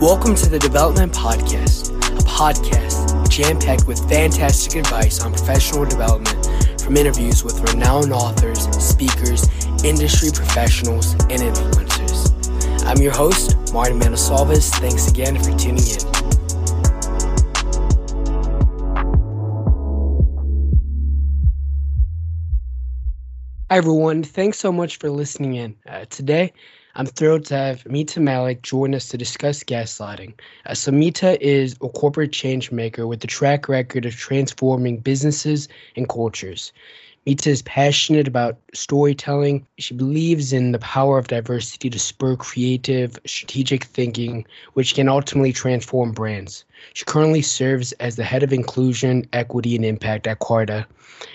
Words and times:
Welcome 0.00 0.36
to 0.36 0.48
the 0.48 0.60
Development 0.60 1.12
Podcast, 1.12 1.88
a 1.90 2.22
podcast 2.22 3.28
jam 3.28 3.58
packed 3.58 3.88
with 3.88 3.98
fantastic 4.08 4.76
advice 4.76 5.20
on 5.20 5.32
professional 5.32 5.86
development 5.86 6.80
from 6.80 6.96
interviews 6.96 7.42
with 7.42 7.58
renowned 7.72 8.12
authors, 8.12 8.60
speakers, 8.80 9.42
industry 9.84 10.30
professionals, 10.32 11.14
and 11.14 11.42
influencers. 11.42 12.86
I'm 12.86 13.02
your 13.02 13.10
host, 13.12 13.56
Martin 13.72 13.98
Manosalvas. 13.98 14.70
Thanks 14.76 15.10
again 15.10 15.36
for 15.36 15.50
tuning 15.58 15.84
in. 15.84 15.98
Hi, 23.68 23.76
everyone. 23.78 24.22
Thanks 24.22 24.60
so 24.60 24.70
much 24.70 24.98
for 24.98 25.10
listening 25.10 25.56
in. 25.56 25.74
Uh, 25.84 26.04
today, 26.04 26.52
I'm 26.98 27.06
thrilled 27.06 27.44
to 27.44 27.56
have 27.56 27.86
Mita 27.86 28.18
Mallick 28.18 28.62
join 28.62 28.92
us 28.92 29.08
to 29.10 29.16
discuss 29.16 29.62
gaslighting. 29.62 30.34
Uh, 30.66 30.74
so, 30.74 30.90
Mita 30.90 31.40
is 31.40 31.74
a 31.74 31.88
corporate 31.88 32.32
change 32.32 32.72
maker 32.72 33.06
with 33.06 33.22
a 33.22 33.28
track 33.28 33.68
record 33.68 34.04
of 34.04 34.16
transforming 34.16 34.96
businesses 34.96 35.68
and 35.94 36.08
cultures. 36.08 36.72
Mita 37.24 37.50
is 37.50 37.62
passionate 37.62 38.26
about 38.26 38.58
storytelling. 38.74 39.64
She 39.78 39.94
believes 39.94 40.52
in 40.52 40.72
the 40.72 40.80
power 40.80 41.18
of 41.18 41.28
diversity 41.28 41.88
to 41.88 42.00
spur 42.00 42.34
creative, 42.34 43.16
strategic 43.24 43.84
thinking, 43.84 44.44
which 44.72 44.96
can 44.96 45.08
ultimately 45.08 45.52
transform 45.52 46.10
brands. 46.10 46.64
She 46.94 47.04
currently 47.04 47.42
serves 47.42 47.92
as 47.92 48.16
the 48.16 48.24
head 48.24 48.42
of 48.42 48.52
inclusion, 48.52 49.24
equity, 49.32 49.76
and 49.76 49.84
impact 49.84 50.26
at 50.26 50.40
Carta 50.40 50.84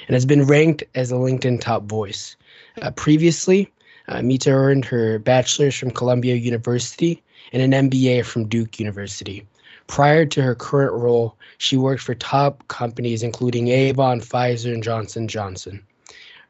and 0.08 0.14
has 0.14 0.26
been 0.26 0.44
ranked 0.44 0.84
as 0.94 1.10
a 1.14 1.16
LinkedIn 1.16 1.62
top 1.62 1.84
voice. 1.84 2.36
Uh, 2.82 2.92
previously, 2.92 3.72
uh, 4.08 4.22
Mita 4.22 4.52
earned 4.52 4.86
her 4.86 5.20
bachelor's 5.20 5.76
from 5.76 5.92
Columbia 5.92 6.36
University 6.36 7.22
and 7.52 7.62
an 7.62 7.90
MBA 7.90 8.26
from 8.26 8.48
Duke 8.48 8.80
University. 8.80 9.46
Prior 9.88 10.26
to 10.26 10.42
her 10.42 10.56
current 10.56 10.94
role, 10.94 11.36
she 11.58 11.78
worked 11.78 12.02
for 12.02 12.16
top 12.16 12.68
companies 12.68 13.24
including 13.24 13.68
Avon, 13.68 14.22
Pfizer, 14.22 14.74
and 14.74 14.84
Johnson 14.84 15.28
Johnson. 15.28 15.84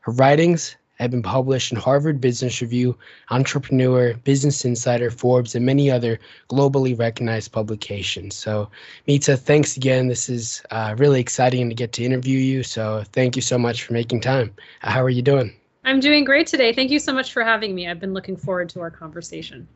Her 0.02 0.12
writings 0.14 0.76
have 1.00 1.12
been 1.12 1.24
published 1.24 1.72
in 1.72 1.78
Harvard 1.78 2.22
Business 2.22 2.62
Review, 2.62 2.98
Entrepreneur, 3.32 4.14
Business 4.14 4.64
Insider, 4.64 5.10
Forbes, 5.10 5.56
and 5.56 5.66
many 5.66 5.90
other 5.90 6.20
globally 6.50 6.98
recognized 6.98 7.52
publications. 7.52 8.36
So, 8.36 8.70
Mita, 9.08 9.36
thanks 9.36 9.76
again. 9.76 10.08
This 10.08 10.30
is 10.30 10.62
uh, 10.72 10.96
really 10.98 11.20
exciting 11.20 11.68
to 11.70 11.76
get 11.76 11.94
to 11.94 12.04
interview 12.04 12.38
you. 12.38 12.64
So, 12.64 13.04
thank 13.12 13.36
you 13.36 13.42
so 13.42 13.58
much 13.58 13.84
for 13.84 13.94
making 13.94 14.22
time. 14.22 14.54
Uh, 14.84 14.92
how 14.92 15.04
are 15.04 15.10
you 15.10 15.22
doing? 15.22 15.54
I'm 15.86 16.00
doing 16.00 16.24
great 16.24 16.48
today. 16.48 16.74
Thank 16.74 16.92
you 16.92 17.00
so 17.00 17.14
much 17.14 17.34
for 17.34 17.44
having 17.44 17.76
me. 17.76 17.90
I've 17.90 18.00
been 18.00 18.14
looking 18.14 18.38
forward 18.38 18.70
to 18.70 18.80
our 18.80 18.92
conversation. 18.92 19.68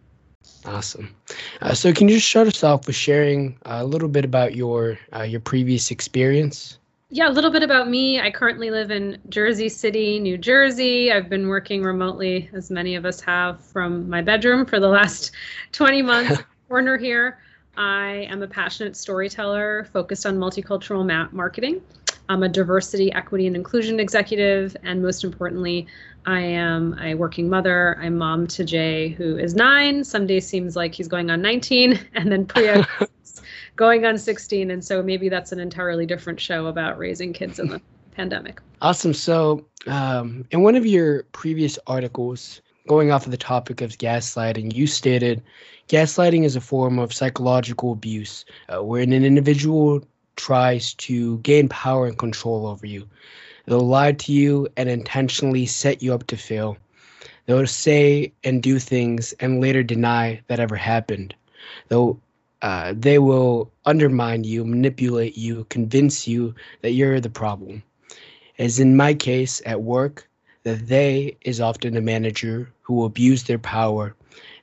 Awesome. 0.65 1.15
Uh, 1.61 1.73
so, 1.73 1.91
can 1.91 2.07
you 2.07 2.15
just 2.15 2.29
start 2.29 2.47
us 2.47 2.63
off 2.63 2.87
with 2.87 2.95
sharing 2.95 3.57
a 3.63 3.83
little 3.83 4.07
bit 4.07 4.23
about 4.23 4.55
your 4.55 4.97
uh, 5.13 5.23
your 5.23 5.41
previous 5.41 5.91
experience? 5.91 6.79
Yeah, 7.09 7.29
a 7.29 7.31
little 7.31 7.51
bit 7.51 7.63
about 7.63 7.89
me. 7.89 8.19
I 8.19 8.31
currently 8.31 8.69
live 8.69 8.91
in 8.91 9.17
Jersey 9.29 9.69
City, 9.69 10.19
New 10.19 10.37
Jersey. 10.37 11.11
I've 11.11 11.29
been 11.29 11.47
working 11.47 11.81
remotely, 11.81 12.49
as 12.53 12.69
many 12.69 12.95
of 12.95 13.05
us 13.05 13.21
have, 13.21 13.63
from 13.63 14.09
my 14.09 14.21
bedroom 14.21 14.65
for 14.65 14.79
the 14.79 14.89
last 14.89 15.31
20 15.71 16.01
months. 16.01 16.41
corner 16.67 16.97
here. 16.97 17.39
I 17.77 18.27
am 18.29 18.41
a 18.41 18.47
passionate 18.47 18.97
storyteller 18.97 19.87
focused 19.93 20.25
on 20.25 20.37
multicultural 20.37 21.05
ma- 21.05 21.29
marketing. 21.31 21.81
I'm 22.29 22.43
a 22.43 22.49
diversity, 22.49 23.11
equity, 23.13 23.47
and 23.47 23.55
inclusion 23.55 23.99
executive, 23.99 24.75
and 24.83 25.01
most 25.01 25.23
importantly, 25.23 25.87
I 26.25 26.41
am 26.41 26.97
a 27.01 27.13
working 27.15 27.49
mother. 27.49 27.97
I'm 28.01 28.17
mom 28.17 28.47
to 28.47 28.65
Jay, 28.65 29.09
who 29.09 29.37
is 29.37 29.55
nine. 29.55 30.03
Some 30.03 30.27
days 30.27 30.45
seems 30.45 30.75
like 30.75 30.93
he's 30.93 31.07
going 31.07 31.29
on 31.31 31.41
19, 31.41 31.99
and 32.13 32.31
then 32.31 32.45
Priya 32.45 32.85
going 33.77 34.05
on 34.05 34.17
16. 34.17 34.71
And 34.71 34.83
so 34.83 35.01
maybe 35.01 35.29
that's 35.29 35.51
an 35.53 35.59
entirely 35.59 36.05
different 36.05 36.39
show 36.39 36.67
about 36.67 36.97
raising 36.97 37.31
kids 37.31 37.59
in 37.59 37.69
the 37.69 37.81
pandemic. 38.11 38.59
Awesome. 38.81 39.13
So, 39.13 39.65
um, 39.85 40.45
in 40.51 40.63
one 40.63 40.75
of 40.75 40.85
your 40.85 41.23
previous 41.31 41.79
articles, 41.87 42.61
going 42.87 43.11
off 43.11 43.25
of 43.25 43.31
the 43.31 43.37
topic 43.37 43.81
of 43.81 43.91
gaslighting, 43.91 44.73
you 44.73 44.85
stated 44.85 45.41
gaslighting 45.87 46.43
is 46.43 46.55
a 46.55 46.61
form 46.61 46.99
of 46.99 47.13
psychological 47.13 47.93
abuse 47.93 48.43
uh, 48.67 48.83
wherein 48.83 49.13
an 49.13 49.23
individual 49.23 50.03
tries 50.37 50.93
to 50.95 51.39
gain 51.39 51.67
power 51.67 52.07
and 52.07 52.17
control 52.17 52.67
over 52.67 52.85
you. 52.85 53.07
They'll 53.65 53.81
lie 53.81 54.13
to 54.13 54.31
you 54.31 54.67
and 54.77 54.89
intentionally 54.89 55.65
set 55.65 56.01
you 56.01 56.13
up 56.13 56.27
to 56.27 56.37
fail. 56.37 56.77
They'll 57.45 57.67
say 57.67 58.31
and 58.43 58.63
do 58.63 58.79
things 58.79 59.33
and 59.39 59.61
later 59.61 59.83
deny 59.83 60.41
that 60.47 60.59
ever 60.59 60.77
happened. 60.77 61.35
They'll 61.89 62.19
uh, 62.61 62.93
they 62.97 63.19
will 63.19 63.71
undermine 63.85 64.43
you, 64.43 64.65
manipulate 64.65 65.37
you, 65.37 65.65
convince 65.69 66.27
you 66.27 66.55
that 66.81 66.91
you're 66.91 67.19
the 67.19 67.29
problem. 67.29 67.83
As 68.57 68.79
in 68.79 68.97
my 68.97 69.13
case 69.13 69.61
at 69.65 69.83
work, 69.83 70.27
that 70.63 70.87
they 70.87 71.37
is 71.41 71.61
often 71.61 71.95
a 71.95 72.01
manager 72.01 72.71
who 72.81 72.95
will 72.95 73.05
abuse 73.05 73.43
their 73.43 73.59
power 73.59 74.15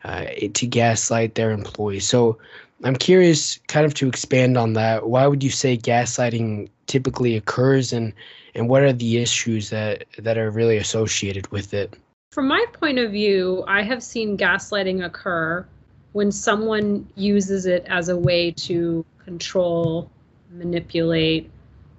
uh, 0.04 0.24
to 0.54 0.66
gaslight 0.66 1.34
their 1.34 1.52
employees. 1.52 2.06
So 2.06 2.38
I'm 2.82 2.96
curious, 2.96 3.58
kind 3.68 3.86
of 3.86 3.94
to 3.94 4.08
expand 4.08 4.58
on 4.58 4.72
that. 4.74 5.08
Why 5.08 5.26
would 5.26 5.42
you 5.42 5.50
say 5.50 5.76
gaslighting 5.78 6.68
typically 6.86 7.36
occurs, 7.36 7.92
and 7.92 8.12
and 8.54 8.68
what 8.68 8.82
are 8.82 8.92
the 8.92 9.18
issues 9.18 9.70
that 9.70 10.04
that 10.18 10.36
are 10.38 10.50
really 10.50 10.76
associated 10.76 11.50
with 11.52 11.72
it? 11.72 11.94
From 12.32 12.48
my 12.48 12.64
point 12.72 12.98
of 12.98 13.12
view, 13.12 13.64
I 13.68 13.82
have 13.82 14.02
seen 14.02 14.36
gaslighting 14.36 15.04
occur 15.04 15.64
when 16.12 16.32
someone 16.32 17.08
uses 17.14 17.66
it 17.66 17.84
as 17.86 18.08
a 18.08 18.16
way 18.16 18.50
to 18.50 19.04
control, 19.24 20.10
manipulate, 20.50 21.50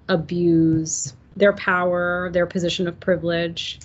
abuse 0.08 1.14
their 1.36 1.52
power, 1.52 2.30
their 2.32 2.46
position 2.46 2.86
of 2.86 2.98
privilege. 3.00 3.78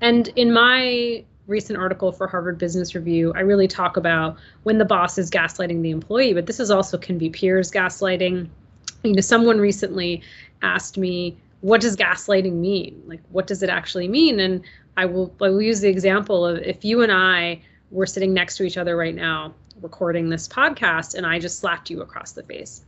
And 0.00 0.28
in 0.36 0.52
my 0.52 1.24
recent 1.46 1.78
article 1.78 2.12
for 2.12 2.26
Harvard 2.26 2.58
Business 2.58 2.94
Review, 2.94 3.32
I 3.34 3.40
really 3.40 3.68
talk 3.68 3.96
about 3.96 4.36
when 4.64 4.78
the 4.78 4.84
boss 4.84 5.18
is 5.18 5.30
gaslighting 5.30 5.82
the 5.82 5.90
employee, 5.90 6.34
but 6.34 6.46
this 6.46 6.60
is 6.60 6.70
also 6.70 6.98
can 6.98 7.18
be 7.18 7.30
peers 7.30 7.70
gaslighting. 7.70 8.48
You 9.04 9.12
know, 9.12 9.20
someone 9.20 9.58
recently 9.58 10.22
asked 10.62 10.98
me, 10.98 11.36
what 11.60 11.80
does 11.80 11.96
gaslighting 11.96 12.54
mean? 12.54 13.02
Like, 13.06 13.20
what 13.30 13.46
does 13.46 13.62
it 13.62 13.70
actually 13.70 14.08
mean? 14.08 14.40
And 14.40 14.62
I 14.96 15.06
will 15.06 15.34
I 15.40 15.48
will 15.48 15.62
use 15.62 15.80
the 15.80 15.88
example 15.88 16.46
of 16.46 16.58
if 16.58 16.84
you 16.84 17.02
and 17.02 17.12
I 17.12 17.60
were 17.90 18.06
sitting 18.06 18.34
next 18.34 18.56
to 18.56 18.64
each 18.64 18.76
other 18.76 18.96
right 18.96 19.14
now 19.14 19.54
recording 19.80 20.28
this 20.30 20.48
podcast 20.48 21.14
and 21.14 21.26
I 21.26 21.38
just 21.38 21.58
slapped 21.58 21.90
you 21.90 22.00
across 22.02 22.32
the 22.32 22.42
face. 22.42 22.84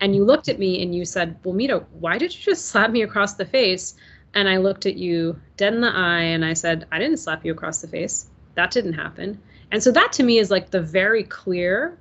And 0.00 0.14
you 0.14 0.24
looked 0.24 0.48
at 0.48 0.58
me 0.58 0.82
and 0.82 0.94
you 0.94 1.04
said, 1.04 1.38
Well, 1.42 1.54
Mita, 1.54 1.84
why 1.98 2.18
did 2.18 2.34
you 2.34 2.40
just 2.40 2.66
slap 2.66 2.90
me 2.90 3.02
across 3.02 3.34
the 3.34 3.46
face? 3.46 3.94
And 4.34 4.48
I 4.48 4.58
looked 4.58 4.86
at 4.86 4.96
you 4.96 5.40
dead 5.56 5.74
in 5.74 5.80
the 5.80 5.88
eye 5.88 6.22
and 6.22 6.44
I 6.44 6.52
said, 6.52 6.86
I 6.92 6.98
didn't 6.98 7.18
slap 7.18 7.44
you 7.44 7.52
across 7.52 7.80
the 7.80 7.88
face. 7.88 8.28
That 8.54 8.70
didn't 8.70 8.94
happen. 8.94 9.40
And 9.70 9.82
so 9.82 9.90
that 9.92 10.12
to 10.14 10.22
me 10.22 10.38
is 10.38 10.50
like 10.50 10.70
the 10.70 10.80
very 10.80 11.22
clear, 11.24 11.98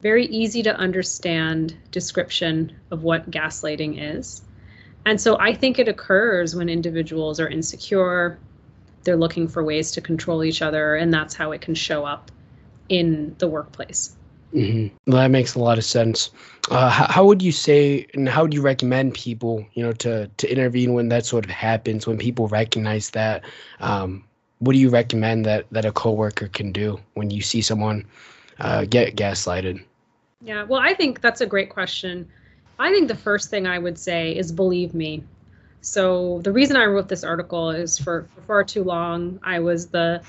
very 0.00 0.26
easy 0.26 0.62
to 0.62 0.76
understand 0.76 1.76
description 1.90 2.76
of 2.90 3.02
what 3.02 3.30
gaslighting 3.30 3.96
is. 4.18 4.42
And 5.04 5.20
so 5.20 5.38
I 5.38 5.54
think 5.54 5.78
it 5.78 5.88
occurs 5.88 6.56
when 6.56 6.68
individuals 6.68 7.38
are 7.38 7.48
insecure, 7.48 8.38
they're 9.04 9.16
looking 9.16 9.46
for 9.46 9.62
ways 9.62 9.92
to 9.92 10.00
control 10.00 10.42
each 10.42 10.62
other, 10.62 10.96
and 10.96 11.14
that's 11.14 11.34
how 11.34 11.52
it 11.52 11.60
can 11.60 11.76
show 11.76 12.04
up 12.04 12.32
in 12.88 13.36
the 13.38 13.46
workplace. 13.46 14.16
Mm-hmm. 14.56 14.96
Well, 15.06 15.22
that 15.22 15.30
makes 15.30 15.54
a 15.54 15.58
lot 15.58 15.76
of 15.76 15.84
sense. 15.84 16.30
Uh, 16.70 16.88
how, 16.88 17.06
how, 17.06 17.24
would 17.26 17.42
you 17.42 17.52
say, 17.52 18.06
and 18.14 18.26
how 18.26 18.42
would 18.42 18.54
you 18.54 18.62
recommend 18.62 19.12
people, 19.14 19.64
you 19.74 19.82
know, 19.82 19.92
to 19.92 20.28
to 20.38 20.50
intervene 20.50 20.94
when 20.94 21.10
that 21.10 21.26
sort 21.26 21.44
of 21.44 21.50
happens, 21.50 22.06
when 22.06 22.16
people 22.16 22.48
recognize 22.48 23.10
that? 23.10 23.44
Um, 23.80 24.24
what 24.58 24.72
do 24.72 24.78
you 24.78 24.88
recommend 24.88 25.44
that 25.44 25.66
that 25.70 25.84
a 25.84 25.92
coworker 25.92 26.48
can 26.48 26.72
do 26.72 26.98
when 27.14 27.30
you 27.30 27.42
see 27.42 27.60
someone 27.60 28.06
uh, 28.58 28.86
get 28.86 29.14
gaslighted? 29.14 29.84
Yeah, 30.40 30.64
well, 30.64 30.80
I 30.80 30.94
think 30.94 31.20
that's 31.20 31.42
a 31.42 31.46
great 31.46 31.68
question. 31.68 32.26
I 32.78 32.90
think 32.90 33.08
the 33.08 33.16
first 33.16 33.50
thing 33.50 33.66
I 33.66 33.78
would 33.78 33.98
say 33.98 34.36
is 34.36 34.52
believe 34.52 34.94
me. 34.94 35.22
So 35.82 36.40
the 36.42 36.52
reason 36.52 36.76
I 36.76 36.86
wrote 36.86 37.08
this 37.08 37.24
article 37.24 37.70
is 37.70 37.98
for, 37.98 38.28
for 38.34 38.40
far 38.42 38.64
too 38.64 38.82
long 38.82 39.38
I 39.42 39.60
was 39.60 39.86
the 39.86 40.22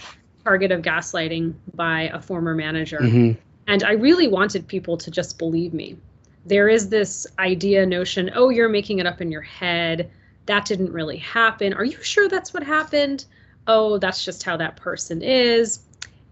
target 0.43 0.71
of 0.71 0.81
gaslighting 0.81 1.55
by 1.73 2.03
a 2.13 2.21
former 2.21 2.53
manager. 2.53 2.99
Mm-hmm. 2.99 3.39
And 3.67 3.83
I 3.83 3.91
really 3.91 4.27
wanted 4.27 4.67
people 4.67 4.97
to 4.97 5.11
just 5.11 5.37
believe 5.37 5.73
me. 5.73 5.97
There 6.45 6.69
is 6.69 6.87
this 6.87 7.27
idea, 7.37 7.85
notion, 7.85 8.31
oh, 8.33 8.49
you're 8.49 8.69
making 8.69 8.99
it 8.99 9.05
up 9.05 9.19
in 9.19 9.31
your 9.31 9.41
head. 9.41 10.09
That 10.45 10.65
didn't 10.65 10.93
really 10.93 11.17
happen. 11.17 11.73
Are 11.73 11.83
you 11.83 12.01
sure 12.01 12.29
that's 12.29 12.53
what 12.53 12.63
happened? 12.63 13.25
Oh, 13.67 13.97
that's 13.97 14.23
just 14.23 14.43
how 14.43 14.55
that 14.57 14.77
person 14.77 15.21
is. 15.21 15.79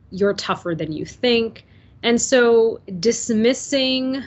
You're 0.09 0.33
tougher 0.33 0.73
than 0.73 0.93
you 0.93 1.05
think. 1.05 1.65
And 2.01 2.21
so 2.21 2.79
dismissing 2.99 4.23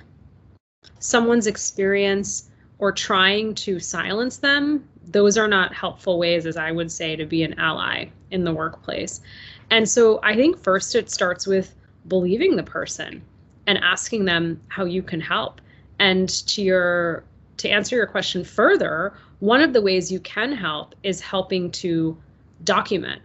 someone's 0.98 1.46
experience 1.46 2.50
or 2.78 2.92
trying 2.92 3.54
to 3.54 3.80
silence 3.80 4.36
them, 4.36 4.86
those 5.06 5.38
are 5.38 5.48
not 5.48 5.72
helpful 5.72 6.18
ways, 6.18 6.44
as 6.44 6.58
I 6.58 6.70
would 6.70 6.92
say, 6.92 7.16
to 7.16 7.24
be 7.24 7.42
an 7.42 7.58
ally 7.58 8.06
in 8.30 8.44
the 8.44 8.52
workplace. 8.52 9.22
And 9.70 9.88
so 9.88 10.20
I 10.22 10.36
think 10.36 10.62
first 10.62 10.94
it 10.94 11.10
starts 11.10 11.46
with 11.46 11.74
believing 12.08 12.56
the 12.56 12.62
person 12.62 13.22
and 13.66 13.78
asking 13.78 14.24
them 14.24 14.60
how 14.68 14.84
you 14.84 15.02
can 15.02 15.20
help. 15.20 15.60
And 15.98 16.28
to 16.48 16.62
your 16.62 17.24
to 17.58 17.68
answer 17.68 17.96
your 17.96 18.06
question 18.06 18.44
further, 18.44 19.14
one 19.40 19.60
of 19.60 19.72
the 19.72 19.82
ways 19.82 20.12
you 20.12 20.20
can 20.20 20.52
help 20.52 20.94
is 21.02 21.20
helping 21.20 21.70
to 21.72 22.16
document 22.64 23.20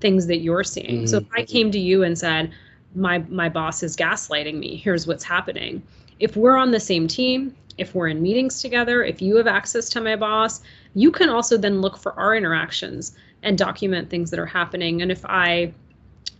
things 0.00 0.26
that 0.26 0.38
you're 0.38 0.64
seeing. 0.64 0.98
Mm-hmm. 0.98 1.06
So 1.06 1.18
if 1.18 1.26
I 1.34 1.42
mm-hmm. 1.42 1.52
came 1.52 1.70
to 1.70 1.78
you 1.78 2.02
and 2.02 2.18
said, 2.18 2.52
my 2.94 3.18
my 3.28 3.48
boss 3.48 3.82
is 3.82 3.96
gaslighting 3.96 4.58
me, 4.58 4.76
here's 4.76 5.06
what's 5.06 5.24
happening. 5.24 5.82
If 6.18 6.36
we're 6.36 6.56
on 6.56 6.70
the 6.70 6.80
same 6.80 7.08
team, 7.08 7.54
if 7.78 7.94
we're 7.94 8.08
in 8.08 8.22
meetings 8.22 8.60
together, 8.60 9.02
if 9.02 9.20
you 9.20 9.36
have 9.36 9.46
access 9.46 9.88
to 9.90 10.00
my 10.00 10.16
boss, 10.16 10.62
you 10.94 11.10
can 11.10 11.28
also 11.28 11.56
then 11.56 11.80
look 11.80 11.96
for 11.96 12.18
our 12.18 12.36
interactions 12.36 13.16
and 13.42 13.58
document 13.58 14.10
things 14.10 14.30
that 14.30 14.38
are 14.38 14.46
happening. 14.46 15.02
And 15.02 15.10
if 15.10 15.24
I 15.24 15.72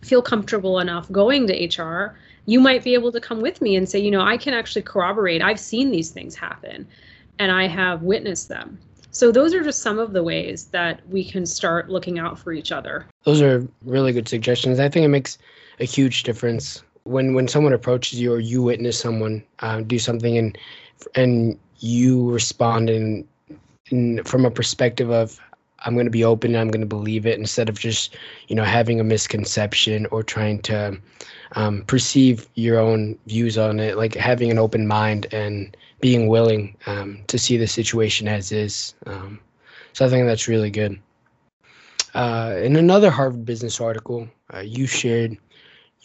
feel 0.05 0.21
comfortable 0.21 0.79
enough 0.79 1.11
going 1.11 1.47
to 1.47 1.81
HR, 1.81 2.17
you 2.45 2.59
might 2.59 2.83
be 2.83 2.93
able 2.93 3.11
to 3.11 3.19
come 3.19 3.41
with 3.41 3.61
me 3.61 3.75
and 3.75 3.89
say, 3.89 3.99
you 3.99 4.11
know, 4.11 4.21
I 4.21 4.37
can 4.37 4.53
actually 4.53 4.83
corroborate. 4.83 5.41
I've 5.41 5.59
seen 5.59 5.91
these 5.91 6.11
things 6.11 6.35
happen 6.35 6.87
and 7.39 7.51
I 7.51 7.67
have 7.67 8.03
witnessed 8.03 8.47
them. 8.47 8.77
So 9.11 9.31
those 9.31 9.53
are 9.53 9.63
just 9.63 9.81
some 9.81 9.97
of 9.97 10.13
the 10.13 10.21
ways 10.21 10.65
that 10.65 11.01
we 11.09 11.23
can 11.23 11.45
start 11.45 11.89
looking 11.89 12.19
out 12.19 12.37
for 12.37 12.51
each 12.51 12.71
other. 12.71 13.05
Those 13.23 13.41
are 13.41 13.67
really 13.83 14.11
good 14.11 14.27
suggestions. 14.27 14.79
I 14.79 14.89
think 14.89 15.05
it 15.05 15.09
makes 15.09 15.37
a 15.79 15.85
huge 15.85 16.23
difference 16.23 16.83
when 17.03 17.33
when 17.33 17.47
someone 17.47 17.73
approaches 17.73 18.19
you 18.19 18.33
or 18.33 18.39
you 18.39 18.61
witness 18.61 18.99
someone 18.99 19.43
uh, 19.59 19.81
do 19.81 19.99
something 19.99 20.37
and 20.37 20.57
and 21.13 21.57
you 21.77 22.29
respond 22.29 22.89
in, 22.89 23.27
in 23.91 24.23
from 24.23 24.43
a 24.43 24.51
perspective 24.51 25.11
of 25.11 25.39
I'm 25.79 25.93
going 25.93 26.05
to 26.05 26.11
be 26.11 26.23
open 26.23 26.51
and 26.51 26.59
I'm 26.59 26.69
going 26.69 26.81
to 26.81 26.87
believe 26.87 27.25
it 27.25 27.37
instead 27.39 27.69
of 27.69 27.79
just, 27.79 28.15
you 28.47 28.55
know, 28.55 28.63
having 28.63 28.99
a 28.99 29.03
misconception 29.03 30.05
or 30.07 30.23
trying 30.23 30.61
to 30.63 30.97
um, 31.55 31.83
perceive 31.83 32.47
your 32.55 32.79
own 32.79 33.17
views 33.27 33.57
on 33.57 33.79
it, 33.79 33.97
like 33.97 34.15
having 34.15 34.51
an 34.51 34.57
open 34.57 34.87
mind 34.87 35.27
and 35.31 35.75
being 36.01 36.27
willing 36.27 36.75
um, 36.87 37.19
to 37.27 37.37
see 37.37 37.57
the 37.57 37.67
situation 37.67 38.27
as 38.27 38.51
is. 38.51 38.95
Um, 39.05 39.39
so 39.93 40.05
I 40.05 40.09
think 40.09 40.27
that's 40.27 40.47
really 40.47 40.71
good. 40.71 40.99
Uh, 42.13 42.55
in 42.63 42.75
another 42.77 43.09
Harvard 43.09 43.45
Business 43.45 43.81
article, 43.81 44.27
uh, 44.53 44.59
you 44.59 44.87
shared 44.87 45.37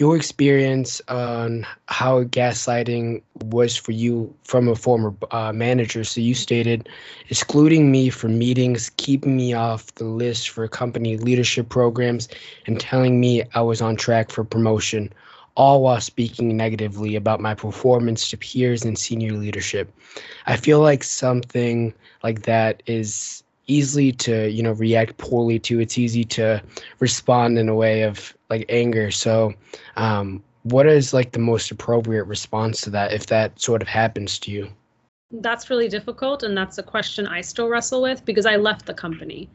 your 0.00 0.16
experience 0.16 1.02
on 1.08 1.66
how 1.88 2.24
gaslighting 2.24 3.22
was 3.44 3.76
for 3.76 3.92
you 3.92 4.34
from 4.44 4.66
a 4.66 4.74
former 4.74 5.14
uh, 5.30 5.52
manager. 5.52 6.04
So 6.04 6.22
you 6.22 6.34
stated, 6.34 6.88
excluding 7.28 7.92
me 7.92 8.08
from 8.08 8.38
meetings, 8.38 8.90
keeping 8.96 9.36
me 9.36 9.52
off 9.52 9.94
the 9.96 10.06
list 10.06 10.48
for 10.48 10.66
company 10.68 11.18
leadership 11.18 11.68
programs, 11.68 12.28
and 12.66 12.80
telling 12.80 13.20
me 13.20 13.42
I 13.54 13.60
was 13.60 13.82
on 13.82 13.94
track 13.94 14.30
for 14.30 14.42
promotion, 14.42 15.12
all 15.54 15.82
while 15.82 16.00
speaking 16.00 16.56
negatively 16.56 17.14
about 17.14 17.40
my 17.40 17.54
performance 17.54 18.30
to 18.30 18.38
peers 18.38 18.86
and 18.86 18.98
senior 18.98 19.32
leadership. 19.32 19.94
I 20.46 20.56
feel 20.56 20.80
like 20.80 21.04
something 21.04 21.92
like 22.22 22.44
that 22.44 22.82
is 22.86 23.42
easily 23.66 24.12
to 24.12 24.50
you 24.50 24.62
know 24.62 24.72
react 24.72 25.16
poorly 25.18 25.58
to. 25.60 25.80
It's 25.80 25.98
easy 25.98 26.24
to 26.24 26.62
respond 26.98 27.58
in 27.58 27.68
a 27.68 27.74
way 27.74 28.02
of 28.02 28.34
like 28.48 28.66
anger. 28.68 29.10
So 29.10 29.54
um 29.96 30.42
what 30.62 30.86
is 30.86 31.14
like 31.14 31.32
the 31.32 31.38
most 31.38 31.70
appropriate 31.70 32.24
response 32.24 32.82
to 32.82 32.90
that 32.90 33.12
if 33.12 33.26
that 33.26 33.58
sort 33.60 33.80
of 33.82 33.88
happens 33.88 34.38
to 34.40 34.50
you? 34.50 34.68
That's 35.32 35.70
really 35.70 35.88
difficult 35.88 36.42
and 36.42 36.56
that's 36.56 36.78
a 36.78 36.82
question 36.82 37.26
i 37.26 37.40
still 37.40 37.68
wrestle 37.68 38.02
with 38.02 38.24
because 38.24 38.46
i 38.46 38.56
left 38.56 38.84
the 38.84 38.94
company 38.94 39.48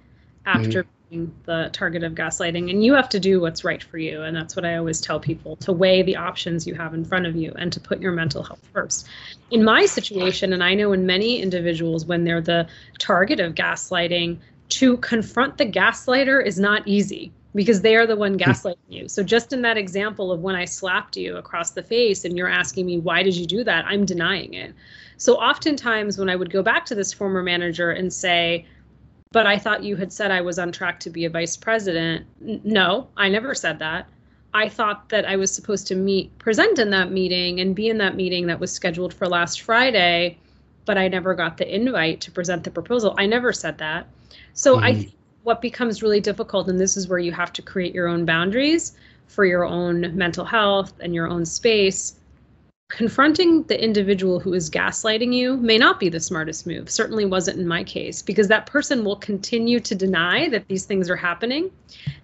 after 0.45 0.83
mm-hmm 0.83 0.94
the 1.11 1.69
target 1.71 2.03
of 2.03 2.13
gaslighting 2.13 2.69
and 2.69 2.83
you 2.83 2.93
have 2.93 3.07
to 3.09 3.19
do 3.19 3.39
what's 3.39 3.63
right 3.63 3.83
for 3.83 3.97
you. 3.97 4.23
And 4.23 4.35
that's 4.35 4.55
what 4.55 4.65
i 4.65 4.75
always 4.75 4.99
tell 4.99 5.19
people 5.19 5.55
to 5.57 5.71
weigh 5.71 6.01
the 6.01 6.15
options 6.15 6.65
you 6.65 6.73
have 6.75 6.93
in 6.93 7.05
front 7.05 7.25
of 7.25 7.35
you 7.35 7.53
and 7.57 7.71
to 7.73 7.79
put 7.79 8.01
your 8.01 8.11
mental 8.11 8.43
health 8.43 8.67
first. 8.73 9.07
In 9.51 9.63
my 9.63 9.85
situation 9.85 10.51
and 10.51 10.63
i 10.63 10.73
know 10.73 10.93
in 10.93 11.05
many 11.05 11.41
individuals 11.41 12.05
when 12.05 12.23
they're 12.23 12.41
the 12.41 12.67
target 12.97 13.39
of 13.39 13.55
gaslighting 13.55 14.39
to 14.69 14.97
confront 14.97 15.57
the 15.57 15.65
gaslighter 15.65 16.43
is 16.43 16.59
not 16.59 16.87
easy 16.87 17.31
because 17.53 17.81
they 17.81 17.95
are 17.95 18.07
the 18.07 18.15
one 18.15 18.33
hmm. 18.33 18.39
gaslighting 18.39 18.75
you. 18.89 19.07
So 19.07 19.23
just 19.23 19.53
in 19.53 19.61
that 19.61 19.77
example 19.77 20.31
of 20.31 20.41
when 20.41 20.55
i 20.55 20.65
slapped 20.65 21.15
you 21.17 21.37
across 21.37 21.71
the 21.71 21.83
face 21.83 22.25
and 22.25 22.35
you're 22.35 22.49
asking 22.49 22.85
me 22.85 22.97
why 22.97 23.23
did 23.23 23.35
you 23.35 23.45
do 23.45 23.63
that? 23.63 23.85
I'm 23.85 24.05
denying 24.05 24.55
it. 24.55 24.73
So 25.17 25.35
oftentimes 25.35 26.17
when 26.17 26.29
i 26.29 26.35
would 26.35 26.51
go 26.51 26.63
back 26.63 26.85
to 26.85 26.95
this 26.95 27.13
former 27.13 27.43
manager 27.43 27.91
and 27.91 28.11
say 28.11 28.65
but 29.35 29.45
I 29.45 29.59
thought 29.59 29.83
you 29.83 29.97
had 29.97 30.13
said 30.13 30.31
I 30.31 30.39
was 30.39 30.57
on 30.57 30.71
track 30.71 30.97
to 31.01 31.09
be 31.09 31.25
a 31.25 31.29
vice 31.29 31.57
president. 31.57 32.25
N- 32.41 32.61
no, 32.63 33.09
I 33.17 33.27
never 33.27 33.53
said 33.53 33.79
that. 33.79 34.07
I 34.53 34.69
thought 34.69 35.09
that 35.09 35.25
I 35.25 35.35
was 35.35 35.53
supposed 35.53 35.87
to 35.87 35.95
meet, 35.95 36.39
present 36.39 36.79
in 36.79 36.89
that 36.91 37.11
meeting 37.11 37.59
and 37.59 37.75
be 37.75 37.89
in 37.89 37.97
that 37.97 38.15
meeting 38.15 38.47
that 38.47 38.61
was 38.61 38.71
scheduled 38.71 39.13
for 39.13 39.27
last 39.27 39.63
Friday, 39.63 40.37
but 40.85 40.97
I 40.97 41.09
never 41.09 41.33
got 41.33 41.57
the 41.57 41.67
invite 41.67 42.21
to 42.21 42.31
present 42.31 42.63
the 42.63 42.71
proposal. 42.71 43.13
I 43.17 43.25
never 43.25 43.51
said 43.51 43.77
that. 43.79 44.07
So 44.53 44.75
mm-hmm. 44.75 44.85
I 44.85 44.93
think 44.93 45.11
what 45.43 45.59
becomes 45.59 46.01
really 46.01 46.21
difficult, 46.21 46.69
and 46.69 46.79
this 46.79 46.95
is 46.95 47.09
where 47.09 47.19
you 47.19 47.33
have 47.33 47.51
to 47.51 47.61
create 47.61 47.93
your 47.93 48.07
own 48.07 48.23
boundaries 48.23 48.93
for 49.27 49.43
your 49.43 49.65
own 49.65 50.15
mental 50.15 50.45
health 50.45 50.93
and 51.01 51.13
your 51.13 51.27
own 51.27 51.43
space, 51.45 52.15
confronting 52.95 53.61
the 53.63 53.83
individual 53.83 54.39
who 54.39 54.53
is 54.53 54.69
gaslighting 54.69 55.33
you 55.33 55.57
may 55.57 55.77
not 55.77 55.99
be 55.99 56.07
the 56.07 56.19
smartest 56.19 56.65
move. 56.65 56.89
Certainly 56.89 57.25
wasn't 57.25 57.59
in 57.59 57.67
my 57.67 57.83
case, 57.83 58.21
because 58.21 58.47
that 58.47 58.67
person 58.67 59.03
will 59.03 59.17
continue 59.17 59.81
to 59.81 59.93
deny 59.93 60.47
that 60.47 60.65
these 60.69 60.85
things 60.85 61.09
are 61.09 61.17
happening. 61.17 61.69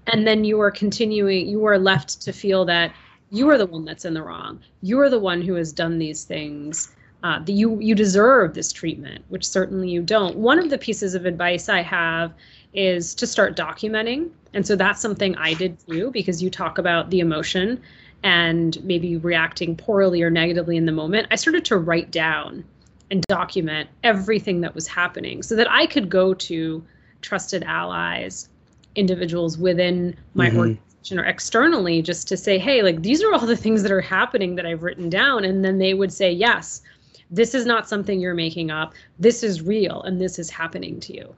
And 0.08 0.26
then 0.26 0.46
you 0.46 0.62
are 0.62 0.72
continuing, 0.72 1.50
you 1.50 1.66
are 1.66 1.78
left 1.78 2.22
to 2.22 2.32
feel 2.32 2.64
that 2.66 2.94
you 3.32 3.50
are 3.50 3.58
the 3.58 3.66
one 3.66 3.84
that's 3.84 4.06
in 4.06 4.14
the 4.14 4.24
wrong. 4.24 4.62
You 4.82 5.02
are 5.02 5.10
the 5.10 5.20
one 5.20 5.42
who 5.42 5.56
has 5.56 5.74
done 5.74 6.00
these 6.00 6.24
things. 6.24 6.96
Uh, 7.24 7.38
that 7.38 7.52
you 7.52 7.80
you 7.80 7.94
deserve 7.94 8.56
this 8.56 8.72
treatment, 8.72 9.24
which 9.30 9.48
certainly 9.48 9.88
you 9.88 10.02
don't. 10.02 10.38
One 10.38 10.58
of 10.58 10.72
the 10.72 10.78
pieces 10.80 11.14
of 11.14 11.28
advice 11.28 11.70
I 11.70 11.82
have 11.84 12.34
is 12.74 13.14
to 13.14 13.28
start 13.28 13.56
documenting, 13.56 14.32
and 14.56 14.66
so 14.66 14.76
that's 14.76 15.00
something 15.00 15.36
I 15.36 15.54
did 15.54 15.78
too 15.88 16.10
because 16.10 16.42
you 16.42 16.50
talk 16.50 16.80
about 16.80 17.12
the 17.12 17.20
emotion 17.20 17.80
and 18.24 18.84
maybe 18.84 19.18
reacting 19.18 19.76
poorly 19.76 20.22
or 20.22 20.30
negatively 20.30 20.78
in 20.78 20.86
the 20.86 20.92
moment, 20.92 21.28
I 21.32 21.36
started 21.36 21.66
to 21.66 21.78
write 21.78 22.12
down 22.12 22.64
and 23.10 23.24
document 23.28 23.90
everything 24.04 24.62
that 24.62 24.74
was 24.74 24.88
happening 24.88 25.44
so 25.44 25.56
that 25.56 25.70
I 25.70 25.86
could 25.86 26.10
go 26.10 26.34
to 26.34 26.84
trusted 27.22 27.64
allies, 27.64 28.50
individuals 28.96 29.58
within 29.58 30.16
my 30.34 30.48
mm-hmm. 30.48 30.58
organization 30.58 31.20
or 31.20 31.26
externally 31.26 32.02
just 32.02 32.28
to 32.28 32.38
say, 32.38 32.58
hey, 32.58 32.82
like 32.82 33.02
these 33.02 33.24
are 33.24 33.34
all 33.34 33.46
the 33.46 33.58
things 33.58 33.84
that 33.84 33.92
are 33.92 34.02
happening 34.02 34.56
that 34.56 34.66
I've 34.66 34.84
written 34.84 35.10
down. 35.10 35.44
And 35.44 35.64
then 35.64 35.78
they 35.78 35.94
would 35.94 36.14
say, 36.14 36.32
yes, 36.32 36.82
this 37.30 37.56
is 37.56 37.66
not 37.66 37.88
something 37.88 38.20
you're 38.20 38.34
making 38.34 38.72
up. 38.72 38.94
This 39.20 39.44
is 39.44 39.62
real 39.62 40.02
and 40.04 40.22
this 40.22 40.38
is 40.38 40.50
happening 40.50 41.00
to 41.02 41.16
you. 41.16 41.36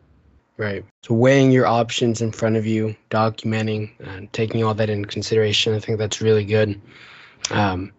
Right. 0.57 0.85
So 1.03 1.15
weighing 1.15 1.51
your 1.51 1.65
options 1.65 2.21
in 2.21 2.31
front 2.31 2.57
of 2.57 2.65
you, 2.65 2.95
documenting, 3.09 3.91
and 3.99 4.31
taking 4.33 4.63
all 4.63 4.73
that 4.75 4.89
into 4.89 5.07
consideration, 5.07 5.73
I 5.73 5.79
think 5.79 5.97
that's 5.97 6.21
really 6.21 6.45
good. 6.45 6.79
Um, 7.49 7.91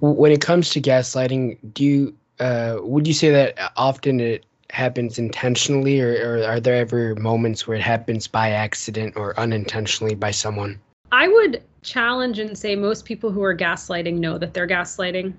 when 0.00 0.30
it 0.32 0.40
comes 0.40 0.70
to 0.70 0.80
gaslighting, 0.80 1.58
do 1.72 1.84
you 1.84 2.16
uh, 2.40 2.78
would 2.80 3.06
you 3.06 3.14
say 3.14 3.30
that 3.30 3.72
often 3.76 4.20
it 4.20 4.44
happens 4.70 5.18
intentionally, 5.18 6.00
or, 6.00 6.12
or 6.12 6.44
are 6.44 6.60
there 6.60 6.74
ever 6.76 7.14
moments 7.16 7.66
where 7.66 7.76
it 7.76 7.82
happens 7.82 8.26
by 8.26 8.50
accident 8.50 9.14
or 9.16 9.38
unintentionally 9.38 10.14
by 10.14 10.30
someone? 10.30 10.80
I 11.12 11.28
would 11.28 11.62
challenge 11.82 12.38
and 12.38 12.56
say 12.56 12.74
most 12.74 13.04
people 13.04 13.30
who 13.30 13.42
are 13.42 13.56
gaslighting 13.56 14.14
know 14.14 14.38
that 14.38 14.54
they're 14.54 14.66
gaslighting 14.66 15.34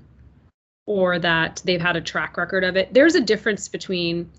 or 0.85 1.17
that 1.19 1.61
they've 1.65 1.81
had 1.81 1.95
a 1.95 2.01
track 2.01 2.37
record 2.37 2.63
of 2.63 2.77
it. 2.77 2.93
There's 2.93 3.15
a 3.15 3.21
difference 3.21 3.67
between 3.67 4.29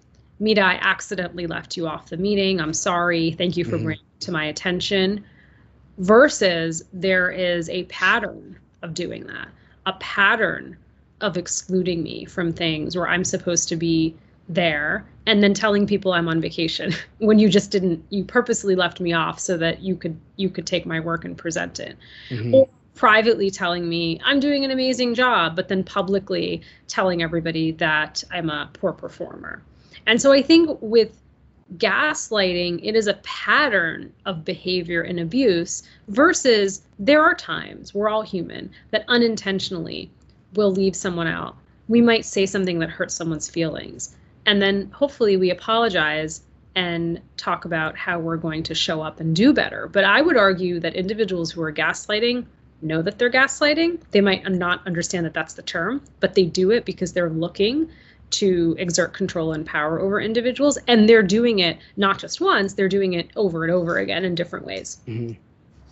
Mita, 0.40 0.60
I 0.60 0.78
accidentally 0.80 1.46
left 1.46 1.76
you 1.76 1.86
off 1.86 2.08
the 2.08 2.16
meeting. 2.16 2.60
I'm 2.60 2.72
sorry. 2.72 3.32
Thank 3.32 3.56
you 3.56 3.64
for 3.64 3.76
mm-hmm. 3.76 3.84
bringing 3.84 4.04
it 4.18 4.20
to 4.22 4.32
my 4.32 4.44
attention. 4.46 5.24
Versus 5.98 6.84
there 6.92 7.30
is 7.30 7.68
a 7.68 7.84
pattern 7.84 8.58
of 8.82 8.94
doing 8.94 9.26
that, 9.28 9.48
a 9.86 9.92
pattern 9.94 10.76
of 11.20 11.36
excluding 11.36 12.02
me 12.02 12.24
from 12.24 12.52
things 12.52 12.96
where 12.96 13.08
I'm 13.08 13.24
supposed 13.24 13.68
to 13.68 13.76
be 13.76 14.14
there 14.48 15.06
and 15.26 15.42
then 15.42 15.54
telling 15.54 15.86
people 15.86 16.12
I'm 16.12 16.28
on 16.28 16.40
vacation 16.40 16.92
when 17.18 17.38
you 17.38 17.48
just 17.48 17.70
didn't 17.70 18.04
you 18.10 18.24
purposely 18.24 18.74
left 18.74 19.00
me 19.00 19.12
off 19.12 19.40
so 19.40 19.56
that 19.56 19.80
you 19.80 19.96
could 19.96 20.18
you 20.36 20.50
could 20.50 20.66
take 20.66 20.84
my 20.84 21.00
work 21.00 21.24
and 21.24 21.36
present 21.36 21.80
it. 21.80 21.96
Mm-hmm. 22.28 22.54
Or 22.54 22.68
privately 22.94 23.50
telling 23.50 23.88
me 23.88 24.20
I'm 24.24 24.40
doing 24.40 24.64
an 24.64 24.70
amazing 24.70 25.14
job 25.14 25.56
but 25.56 25.68
then 25.68 25.82
publicly 25.82 26.62
telling 26.88 27.22
everybody 27.22 27.72
that 27.72 28.22
I'm 28.30 28.50
a 28.50 28.68
poor 28.72 28.92
performer. 28.92 29.62
And 30.06 30.20
so 30.20 30.32
I 30.32 30.42
think 30.42 30.78
with 30.80 31.18
gaslighting, 31.78 32.80
it 32.82 32.94
is 32.94 33.06
a 33.06 33.14
pattern 33.14 34.12
of 34.26 34.44
behavior 34.44 35.02
and 35.02 35.18
abuse 35.18 35.82
versus 36.08 36.82
there 36.98 37.22
are 37.22 37.34
times, 37.34 37.94
we're 37.94 38.08
all 38.08 38.22
human, 38.22 38.70
that 38.90 39.04
unintentionally 39.08 40.10
will 40.54 40.70
leave 40.70 40.94
someone 40.94 41.26
out. 41.26 41.56
We 41.88 42.00
might 42.00 42.24
say 42.24 42.46
something 42.46 42.78
that 42.78 42.90
hurts 42.90 43.14
someone's 43.14 43.48
feelings. 43.48 44.14
And 44.46 44.60
then 44.60 44.90
hopefully 44.90 45.36
we 45.36 45.50
apologize 45.50 46.42
and 46.76 47.20
talk 47.36 47.64
about 47.64 47.96
how 47.96 48.18
we're 48.18 48.36
going 48.36 48.62
to 48.64 48.74
show 48.74 49.00
up 49.00 49.20
and 49.20 49.34
do 49.34 49.52
better. 49.52 49.88
But 49.88 50.04
I 50.04 50.20
would 50.20 50.36
argue 50.36 50.80
that 50.80 50.94
individuals 50.94 51.50
who 51.50 51.62
are 51.62 51.72
gaslighting 51.72 52.46
know 52.82 53.00
that 53.02 53.18
they're 53.18 53.30
gaslighting. 53.30 54.00
They 54.10 54.20
might 54.20 54.50
not 54.50 54.86
understand 54.86 55.24
that 55.24 55.34
that's 55.34 55.54
the 55.54 55.62
term, 55.62 56.02
but 56.20 56.34
they 56.34 56.44
do 56.44 56.70
it 56.70 56.84
because 56.84 57.12
they're 57.12 57.30
looking 57.30 57.90
to 58.34 58.74
exert 58.78 59.12
control 59.12 59.52
and 59.52 59.64
power 59.64 60.00
over 60.00 60.20
individuals. 60.20 60.78
And 60.88 61.08
they're 61.08 61.22
doing 61.22 61.60
it 61.60 61.78
not 61.96 62.18
just 62.18 62.40
once, 62.40 62.74
they're 62.74 62.88
doing 62.88 63.14
it 63.14 63.30
over 63.36 63.64
and 63.64 63.72
over 63.72 63.98
again 63.98 64.24
in 64.24 64.34
different 64.34 64.66
ways. 64.66 65.00
Mm-hmm. 65.06 65.32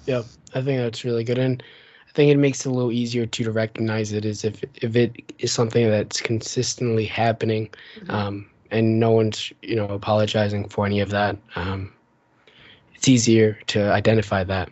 Yeah, 0.07 0.23
I 0.55 0.63
think 0.63 0.81
that's 0.81 1.05
really 1.05 1.25
good. 1.25 1.39
And 1.39 1.63
I 2.09 2.13
think 2.13 2.31
it 2.31 2.37
makes 2.39 2.67
it 2.67 2.69
a 2.69 2.73
little 2.73 2.93
easier 2.93 3.27
to, 3.27 3.45
to 3.45 3.53
recognize 3.53 4.13
it 4.13 4.25
as 4.25 4.45
if, 4.45 4.63
if 4.83 4.97
it 4.97 5.33
is 5.39 5.53
something 5.53 5.89
that's 5.89 6.21
consistently 6.21 7.05
happening 7.05 7.71
mm-hmm. 7.97 8.11
um, 8.11 8.51
and 8.71 8.99
no 8.99 9.11
one's, 9.11 9.53
you 9.63 9.77
know, 9.77 9.87
apologizing 9.87 10.69
for 10.69 10.85
any 10.87 11.01
of 11.01 11.11
that. 11.11 11.37
Um, 11.57 11.93
it's 12.95 13.09
easier 13.09 13.59
to 13.69 13.93
identify 13.93 14.45
that. 14.45 14.71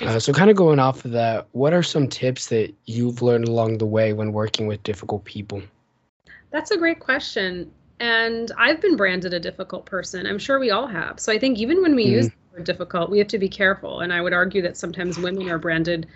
Uh, 0.00 0.18
so, 0.18 0.32
kind 0.32 0.48
of 0.48 0.56
going 0.56 0.78
off 0.78 1.04
of 1.04 1.10
that, 1.10 1.48
what 1.52 1.72
are 1.72 1.82
some 1.82 2.06
tips 2.06 2.46
that 2.46 2.72
you've 2.84 3.20
learned 3.20 3.48
along 3.48 3.78
the 3.78 3.86
way 3.86 4.12
when 4.12 4.32
working 4.32 4.68
with 4.68 4.80
difficult 4.84 5.24
people? 5.24 5.60
That's 6.50 6.70
a 6.70 6.76
great 6.76 7.00
question. 7.00 7.70
And 8.00 8.52
I've 8.56 8.80
been 8.80 8.96
branded 8.96 9.34
a 9.34 9.40
difficult 9.40 9.86
person. 9.86 10.26
I'm 10.26 10.38
sure 10.38 10.58
we 10.58 10.70
all 10.70 10.86
have. 10.86 11.18
So 11.18 11.32
I 11.32 11.38
think 11.38 11.58
even 11.58 11.82
when 11.82 11.94
we 11.94 12.06
mm. 12.06 12.10
use 12.10 12.28
the 12.28 12.34
word 12.52 12.64
difficult, 12.64 13.10
we 13.10 13.18
have 13.18 13.28
to 13.28 13.38
be 13.38 13.48
careful. 13.48 14.00
And 14.00 14.12
I 14.12 14.20
would 14.20 14.32
argue 14.32 14.62
that 14.62 14.76
sometimes 14.76 15.18
women 15.18 15.48
are 15.48 15.58
branded 15.58 16.06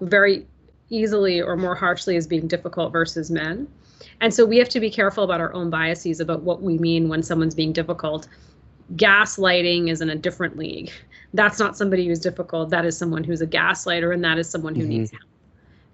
very 0.00 0.46
easily 0.90 1.40
or 1.40 1.56
more 1.56 1.74
harshly 1.74 2.16
as 2.16 2.26
being 2.26 2.46
difficult 2.46 2.92
versus 2.92 3.30
men. 3.30 3.66
And 4.20 4.32
so 4.32 4.44
we 4.44 4.58
have 4.58 4.68
to 4.70 4.80
be 4.80 4.90
careful 4.90 5.24
about 5.24 5.40
our 5.40 5.52
own 5.52 5.70
biases 5.70 6.20
about 6.20 6.42
what 6.42 6.62
we 6.62 6.78
mean 6.78 7.08
when 7.08 7.22
someone's 7.22 7.54
being 7.54 7.72
difficult. 7.72 8.28
Gaslighting 8.96 9.90
is 9.90 10.00
in 10.00 10.10
a 10.10 10.16
different 10.16 10.56
league. 10.56 10.90
That's 11.34 11.58
not 11.58 11.76
somebody 11.76 12.06
who's 12.06 12.20
difficult. 12.20 12.70
That 12.70 12.84
is 12.84 12.96
someone 12.96 13.22
who's 13.22 13.42
a 13.42 13.46
gaslighter, 13.46 14.14
and 14.14 14.24
that 14.24 14.38
is 14.38 14.48
someone 14.48 14.74
who 14.74 14.82
mm-hmm. 14.82 14.90
needs 14.90 15.10
help 15.10 15.22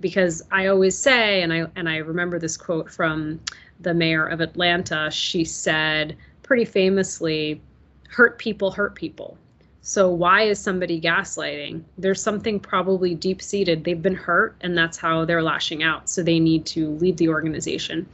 because 0.04 0.42
I 0.50 0.66
always 0.66 0.98
say, 0.98 1.40
and 1.40 1.50
I 1.50 1.64
and 1.76 1.88
I 1.88 1.96
remember 1.96 2.38
this 2.38 2.58
quote 2.58 2.90
from 2.90 3.40
the 3.80 3.94
mayor 3.94 4.26
of 4.26 4.42
Atlanta. 4.42 5.10
She 5.10 5.46
said 5.46 6.14
pretty 6.42 6.66
famously, 6.66 7.62
"Hurt 8.10 8.38
people 8.38 8.70
hurt 8.70 8.94
people." 8.96 9.38
So 9.80 10.10
why 10.10 10.42
is 10.42 10.58
somebody 10.58 11.00
gaslighting? 11.00 11.84
There's 11.96 12.20
something 12.20 12.60
probably 12.60 13.14
deep 13.14 13.40
seated. 13.40 13.84
They've 13.84 14.02
been 14.02 14.14
hurt, 14.14 14.56
and 14.60 14.76
that's 14.76 14.98
how 14.98 15.24
they're 15.24 15.42
lashing 15.42 15.82
out. 15.82 16.10
So 16.10 16.22
they 16.22 16.38
need 16.38 16.66
to 16.66 16.90
leave 16.96 17.16
the 17.16 17.30
organization, 17.30 18.06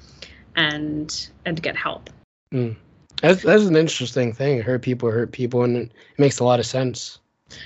and 0.54 1.28
and 1.44 1.61
get 1.61 1.75
help. 1.75 2.09
Mm. 2.54 2.76
That's 3.20 3.42
that's 3.42 3.64
an 3.64 3.75
interesting 3.75 4.32
thing. 4.32 4.62
Hurt 4.62 4.82
people 4.82 5.11
hurt 5.11 5.32
people, 5.32 5.64
and 5.64 5.76
it 5.76 5.92
makes 6.18 6.38
a 6.38 6.44
lot 6.44 6.61
of 6.61 6.66
sense. 6.66 7.18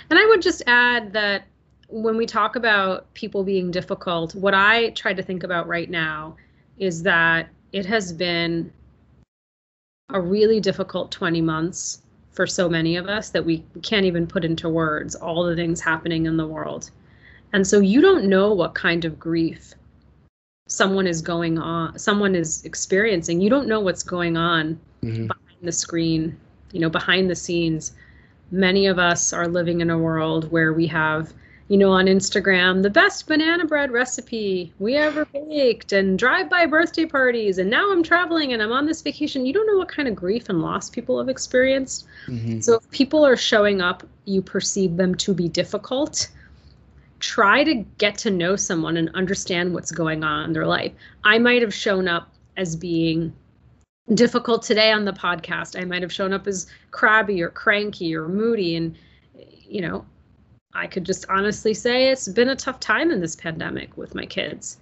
And 0.08 0.18
I 0.18 0.24
would 0.28 0.40
just 0.40 0.62
add 0.66 1.12
that 1.12 1.44
when 1.88 2.16
we 2.16 2.26
talk 2.26 2.56
about 2.56 3.12
people 3.14 3.44
being 3.44 3.70
difficult, 3.70 4.34
what 4.34 4.54
I 4.54 4.90
try 4.90 5.12
to 5.12 5.22
think 5.22 5.42
about 5.42 5.68
right 5.68 5.90
now 5.90 6.36
is 6.78 7.02
that 7.02 7.48
it 7.72 7.86
has 7.86 8.12
been 8.12 8.72
a 10.10 10.20
really 10.20 10.60
difficult 10.60 11.10
20 11.10 11.40
months 11.40 12.02
for 12.30 12.46
so 12.46 12.68
many 12.68 12.96
of 12.96 13.06
us 13.06 13.30
that 13.30 13.44
we 13.44 13.64
can't 13.82 14.06
even 14.06 14.26
put 14.26 14.44
into 14.44 14.68
words 14.68 15.14
all 15.14 15.44
the 15.44 15.54
things 15.54 15.80
happening 15.80 16.26
in 16.26 16.36
the 16.36 16.46
world. 16.46 16.90
And 17.52 17.66
so 17.66 17.78
you 17.78 18.00
don't 18.00 18.24
know 18.24 18.52
what 18.52 18.74
kind 18.74 19.04
of 19.04 19.18
grief 19.18 19.74
someone 20.66 21.06
is 21.06 21.22
going 21.22 21.58
on, 21.58 21.98
someone 21.98 22.34
is 22.34 22.64
experiencing. 22.64 23.40
You 23.40 23.50
don't 23.50 23.68
know 23.68 23.80
what's 23.80 24.02
going 24.02 24.36
on 24.36 24.78
mm-hmm. 25.02 25.26
behind 25.26 25.62
the 25.62 25.72
screen, 25.72 26.38
you 26.72 26.80
know, 26.80 26.90
behind 26.90 27.30
the 27.30 27.36
scenes. 27.36 27.92
Many 28.50 28.86
of 28.86 28.98
us 28.98 29.32
are 29.32 29.46
living 29.46 29.80
in 29.80 29.90
a 29.90 29.98
world 29.98 30.50
where 30.50 30.72
we 30.72 30.86
have 30.88 31.32
you 31.68 31.78
know, 31.78 31.90
on 31.90 32.06
Instagram, 32.06 32.82
the 32.82 32.90
best 32.90 33.26
banana 33.26 33.64
bread 33.64 33.90
recipe 33.90 34.72
we 34.78 34.96
ever 34.96 35.24
baked, 35.24 35.92
and 35.92 36.18
drive 36.18 36.50
by 36.50 36.66
birthday 36.66 37.06
parties. 37.06 37.58
And 37.58 37.70
now 37.70 37.90
I'm 37.90 38.02
traveling 38.02 38.52
and 38.52 38.62
I'm 38.62 38.72
on 38.72 38.84
this 38.84 39.00
vacation. 39.00 39.46
You 39.46 39.54
don't 39.54 39.66
know 39.66 39.78
what 39.78 39.88
kind 39.88 40.06
of 40.06 40.14
grief 40.14 40.50
and 40.50 40.60
loss 40.60 40.90
people 40.90 41.18
have 41.18 41.30
experienced. 41.30 42.06
Mm-hmm. 42.26 42.60
So 42.60 42.74
if 42.74 42.90
people 42.90 43.24
are 43.24 43.36
showing 43.36 43.80
up, 43.80 44.06
you 44.26 44.42
perceive 44.42 44.96
them 44.96 45.14
to 45.16 45.32
be 45.32 45.48
difficult. 45.48 46.28
Try 47.20 47.64
to 47.64 47.74
get 47.96 48.18
to 48.18 48.30
know 48.30 48.56
someone 48.56 48.98
and 48.98 49.08
understand 49.14 49.72
what's 49.72 49.90
going 49.90 50.22
on 50.22 50.44
in 50.44 50.52
their 50.52 50.66
life. 50.66 50.92
I 51.24 51.38
might 51.38 51.62
have 51.62 51.72
shown 51.72 52.08
up 52.08 52.28
as 52.58 52.76
being 52.76 53.32
difficult 54.12 54.62
today 54.62 54.92
on 54.92 55.06
the 55.06 55.14
podcast. 55.14 55.80
I 55.80 55.86
might 55.86 56.02
have 56.02 56.12
shown 56.12 56.34
up 56.34 56.46
as 56.46 56.66
crabby 56.90 57.40
or 57.40 57.48
cranky 57.48 58.14
or 58.14 58.28
moody. 58.28 58.76
And, 58.76 58.94
you 59.66 59.80
know, 59.80 60.04
I 60.74 60.86
could 60.86 61.04
just 61.04 61.24
honestly 61.28 61.74
say 61.74 62.08
it's 62.08 62.28
been 62.28 62.48
a 62.48 62.56
tough 62.56 62.80
time 62.80 63.10
in 63.10 63.20
this 63.20 63.36
pandemic 63.36 63.96
with 63.96 64.14
my 64.14 64.26
kids. 64.26 64.78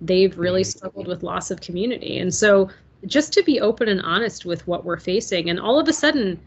They've 0.00 0.36
really 0.36 0.62
mm-hmm. 0.62 0.78
struggled 0.78 1.06
with 1.06 1.22
loss 1.22 1.50
of 1.50 1.60
community. 1.60 2.18
And 2.18 2.34
so 2.34 2.70
just 3.06 3.32
to 3.34 3.42
be 3.42 3.60
open 3.60 3.88
and 3.88 4.00
honest 4.02 4.44
with 4.44 4.66
what 4.66 4.84
we're 4.84 4.98
facing, 4.98 5.48
and 5.50 5.60
all 5.60 5.78
of 5.78 5.88
a 5.88 5.92
sudden, 5.92 6.40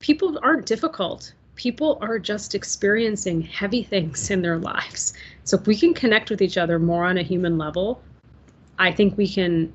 people 0.00 0.38
aren't 0.42 0.66
difficult. 0.66 1.32
People 1.54 1.98
are 2.00 2.18
just 2.18 2.54
experiencing 2.54 3.40
heavy 3.40 3.82
things 3.82 4.30
in 4.30 4.42
their 4.42 4.58
lives. 4.58 5.14
So 5.44 5.56
if 5.58 5.66
we 5.66 5.76
can 5.76 5.94
connect 5.94 6.30
with 6.30 6.42
each 6.42 6.58
other 6.58 6.78
more 6.78 7.04
on 7.04 7.18
a 7.18 7.22
human 7.22 7.58
level, 7.58 8.00
I 8.78 8.92
think 8.92 9.16
we 9.16 9.26
can 9.26 9.72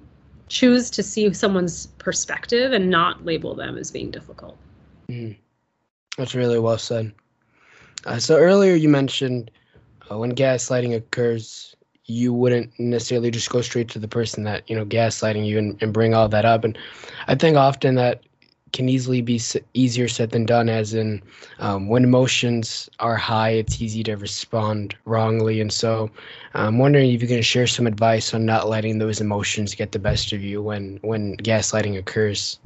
choose 0.47 0.89
to 0.91 1.03
see 1.03 1.33
someone's 1.33 1.87
perspective 1.97 2.73
and 2.73 2.89
not 2.89 3.25
label 3.25 3.55
them 3.55 3.77
as 3.77 3.91
being 3.91 4.11
difficult. 4.11 4.57
Mm. 5.09 5.35
That's 6.17 6.35
really 6.35 6.59
well 6.59 6.77
said. 6.77 7.11
Uh, 8.05 8.19
so 8.19 8.37
earlier 8.37 8.73
you 8.75 8.89
mentioned 8.89 9.49
uh, 10.11 10.17
when 10.17 10.33
gaslighting 10.35 10.95
occurs, 10.95 11.75
you 12.05 12.33
wouldn't 12.33 12.77
necessarily 12.79 13.31
just 13.31 13.49
go 13.49 13.61
straight 13.61 13.87
to 13.89 13.99
the 13.99 14.07
person 14.07 14.43
that 14.43 14.69
you 14.69 14.75
know 14.75 14.85
gaslighting 14.85 15.45
you 15.45 15.57
and, 15.57 15.81
and 15.81 15.93
bring 15.93 16.13
all 16.13 16.27
that 16.27 16.45
up. 16.45 16.63
And 16.63 16.77
I 17.27 17.35
think 17.35 17.55
often 17.55 17.95
that 17.95 18.21
can 18.73 18.89
easily 18.89 19.21
be 19.21 19.39
easier 19.73 20.07
said 20.07 20.31
than 20.31 20.45
done. 20.45 20.67
As 20.67 20.93
in, 20.93 21.21
um, 21.59 21.87
when 21.87 22.03
emotions 22.03 22.89
are 22.99 23.15
high, 23.15 23.51
it's 23.51 23.81
easy 23.81 24.03
to 24.03 24.15
respond 24.15 24.95
wrongly. 25.05 25.61
And 25.61 25.71
so, 25.71 26.09
I'm 26.55 26.79
wondering 26.79 27.11
if 27.11 27.21
you 27.21 27.27
can 27.27 27.41
share 27.41 27.67
some 27.67 27.87
advice 27.87 28.33
on 28.33 28.45
not 28.45 28.67
letting 28.67 28.97
those 28.97 29.21
emotions 29.21 29.75
get 29.75 29.91
the 29.93 29.99
best 29.99 30.33
of 30.33 30.41
you 30.41 30.61
when 30.61 30.99
when 31.03 31.37
gaslighting 31.37 31.97
occurs. 31.97 32.59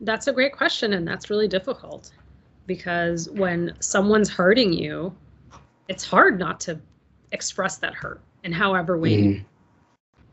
That's 0.00 0.28
a 0.28 0.32
great 0.32 0.52
question, 0.52 0.92
and 0.92 1.08
that's 1.08 1.28
really 1.28 1.48
difficult 1.48 2.12
because 2.68 3.28
when 3.30 3.74
someone's 3.80 4.28
hurting 4.28 4.72
you, 4.72 5.12
it's 5.88 6.04
hard 6.04 6.38
not 6.38 6.60
to 6.60 6.78
express 7.32 7.78
that 7.78 7.94
hurt 7.94 8.20
in 8.44 8.52
however 8.52 8.96
way. 8.96 9.22
Mm-hmm. 9.22 9.42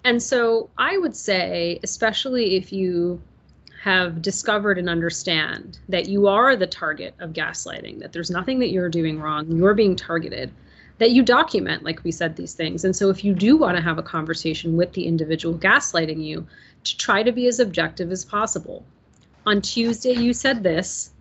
And 0.04 0.22
so 0.22 0.70
I 0.78 1.00
would 1.00 1.16
say, 1.16 1.80
especially 1.82 2.58
if 2.58 2.72
you 2.72 3.20
have 3.82 4.22
discovered 4.22 4.78
and 4.78 4.90
understand 4.90 5.80
that 5.90 6.08
you 6.08 6.28
are 6.28 6.56
the 6.56 6.68
target 6.68 7.16
of 7.20 7.34
gaslighting, 7.34 8.00
that 8.00 8.12
there's 8.14 8.30
nothing 8.30 8.60
that 8.60 8.70
you're 8.70 8.90
doing 8.90 9.20
wrong, 9.20 9.50
you're 9.50 9.74
being 9.74 9.96
targeted, 9.96 10.52
that 10.98 11.12
you 11.12 11.24
document, 11.24 11.84
like 11.84 12.04
we 12.04 12.12
said, 12.12 12.36
these 12.36 12.54
things. 12.54 12.86
And 12.86 12.96
so 12.96 13.10
if 13.10 13.24
you 13.24 13.34
do 13.34 13.58
want 13.58 13.78
to 13.78 13.84
have 13.84 13.98
a 13.98 14.04
conversation 14.04 14.78
with 14.78 14.94
the 14.94 15.06
individual 15.06 15.58
gaslighting 15.58 16.24
you, 16.24 16.46
to 16.84 16.98
try 16.98 17.24
to 17.24 17.32
be 17.32 17.48
as 17.48 17.60
objective 17.60 18.12
as 18.12 18.24
possible. 18.24 18.86
On 19.48 19.62
Tuesday, 19.62 20.14
you 20.14 20.34
said 20.34 20.62
this 20.62 21.12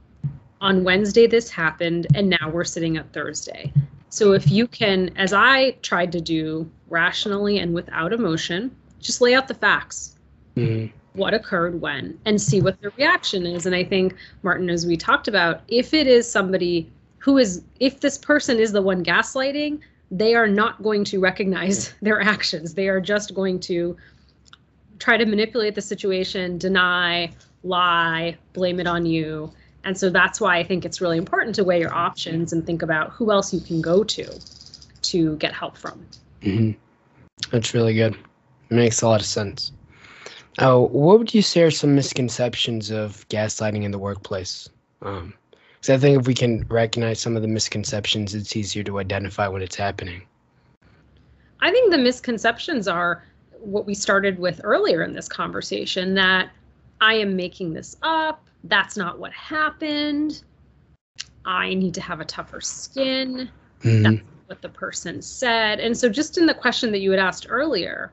on 0.64 0.82
Wednesday 0.82 1.26
this 1.26 1.50
happened 1.50 2.06
and 2.14 2.30
now 2.30 2.48
we're 2.50 2.64
sitting 2.64 2.96
at 2.96 3.12
Thursday. 3.12 3.70
So 4.08 4.32
if 4.32 4.50
you 4.50 4.66
can, 4.66 5.10
as 5.16 5.34
I 5.34 5.72
tried 5.82 6.10
to 6.12 6.22
do 6.22 6.68
rationally 6.88 7.58
and 7.58 7.74
without 7.74 8.14
emotion, 8.14 8.74
just 8.98 9.20
lay 9.20 9.34
out 9.34 9.46
the 9.46 9.54
facts. 9.54 10.16
Mm-hmm. 10.56 10.96
What 11.12 11.34
occurred 11.34 11.80
when 11.80 12.18
and 12.24 12.40
see 12.40 12.62
what 12.62 12.80
the 12.80 12.90
reaction 12.96 13.46
is. 13.46 13.66
And 13.66 13.74
I 13.74 13.84
think, 13.84 14.16
Martin, 14.42 14.70
as 14.70 14.86
we 14.86 14.96
talked 14.96 15.28
about, 15.28 15.60
if 15.68 15.92
it 15.92 16.06
is 16.06 16.28
somebody 16.28 16.90
who 17.18 17.36
is, 17.38 17.62
if 17.78 18.00
this 18.00 18.16
person 18.16 18.58
is 18.58 18.72
the 18.72 18.82
one 18.82 19.04
gaslighting, 19.04 19.80
they 20.10 20.34
are 20.34 20.48
not 20.48 20.82
going 20.82 21.04
to 21.04 21.20
recognize 21.20 21.92
their 22.02 22.20
actions. 22.20 22.74
They 22.74 22.88
are 22.88 23.00
just 23.00 23.34
going 23.34 23.60
to 23.60 23.96
try 24.98 25.18
to 25.18 25.26
manipulate 25.26 25.74
the 25.74 25.82
situation, 25.82 26.56
deny, 26.56 27.32
lie, 27.64 28.36
blame 28.54 28.80
it 28.80 28.86
on 28.86 29.04
you. 29.04 29.52
And 29.84 29.96
so 29.96 30.10
that's 30.10 30.40
why 30.40 30.56
I 30.56 30.64
think 30.64 30.84
it's 30.84 31.00
really 31.00 31.18
important 31.18 31.54
to 31.56 31.64
weigh 31.64 31.80
your 31.80 31.92
options 31.92 32.52
and 32.52 32.64
think 32.64 32.82
about 32.82 33.10
who 33.10 33.30
else 33.30 33.52
you 33.52 33.60
can 33.60 33.80
go 33.80 34.02
to 34.04 34.40
to 35.02 35.36
get 35.36 35.52
help 35.52 35.76
from. 35.76 36.04
Mm-hmm. 36.42 36.72
That's 37.50 37.74
really 37.74 37.94
good. 37.94 38.14
It 38.70 38.74
makes 38.74 39.02
a 39.02 39.08
lot 39.08 39.20
of 39.20 39.26
sense. 39.26 39.72
Oh, 40.58 40.86
what 40.86 41.18
would 41.18 41.34
you 41.34 41.42
say 41.42 41.62
are 41.62 41.70
some 41.70 41.94
misconceptions 41.94 42.90
of 42.90 43.28
gaslighting 43.28 43.82
in 43.82 43.90
the 43.90 43.98
workplace? 43.98 44.68
Um, 45.02 45.34
because 45.84 45.90
I 45.90 45.98
think 45.98 46.20
if 46.20 46.26
we 46.26 46.34
can 46.34 46.64
recognize 46.68 47.20
some 47.20 47.36
of 47.36 47.42
the 47.42 47.48
misconceptions, 47.48 48.34
it's 48.34 48.56
easier 48.56 48.82
to 48.84 49.00
identify 49.00 49.48
when 49.48 49.60
it's 49.60 49.76
happening. 49.76 50.22
I 51.60 51.70
think 51.70 51.90
the 51.90 51.98
misconceptions 51.98 52.88
are 52.88 53.24
what 53.60 53.84
we 53.84 53.94
started 53.94 54.38
with 54.38 54.60
earlier 54.64 55.02
in 55.02 55.12
this 55.12 55.28
conversation 55.28 56.14
that 56.14 56.50
I 57.00 57.14
am 57.14 57.36
making 57.36 57.74
this 57.74 57.96
up 58.02 58.46
that's 58.64 58.96
not 58.96 59.18
what 59.18 59.32
happened. 59.32 60.42
I 61.44 61.74
need 61.74 61.94
to 61.94 62.00
have 62.00 62.20
a 62.20 62.24
tougher 62.24 62.60
skin. 62.60 63.50
Mm-hmm. 63.82 64.02
That's 64.02 64.22
what 64.46 64.62
the 64.62 64.68
person 64.68 65.20
said. 65.22 65.80
And 65.80 65.96
so, 65.96 66.08
just 66.08 66.38
in 66.38 66.46
the 66.46 66.54
question 66.54 66.90
that 66.92 66.98
you 66.98 67.10
had 67.10 67.20
asked 67.20 67.46
earlier, 67.48 68.12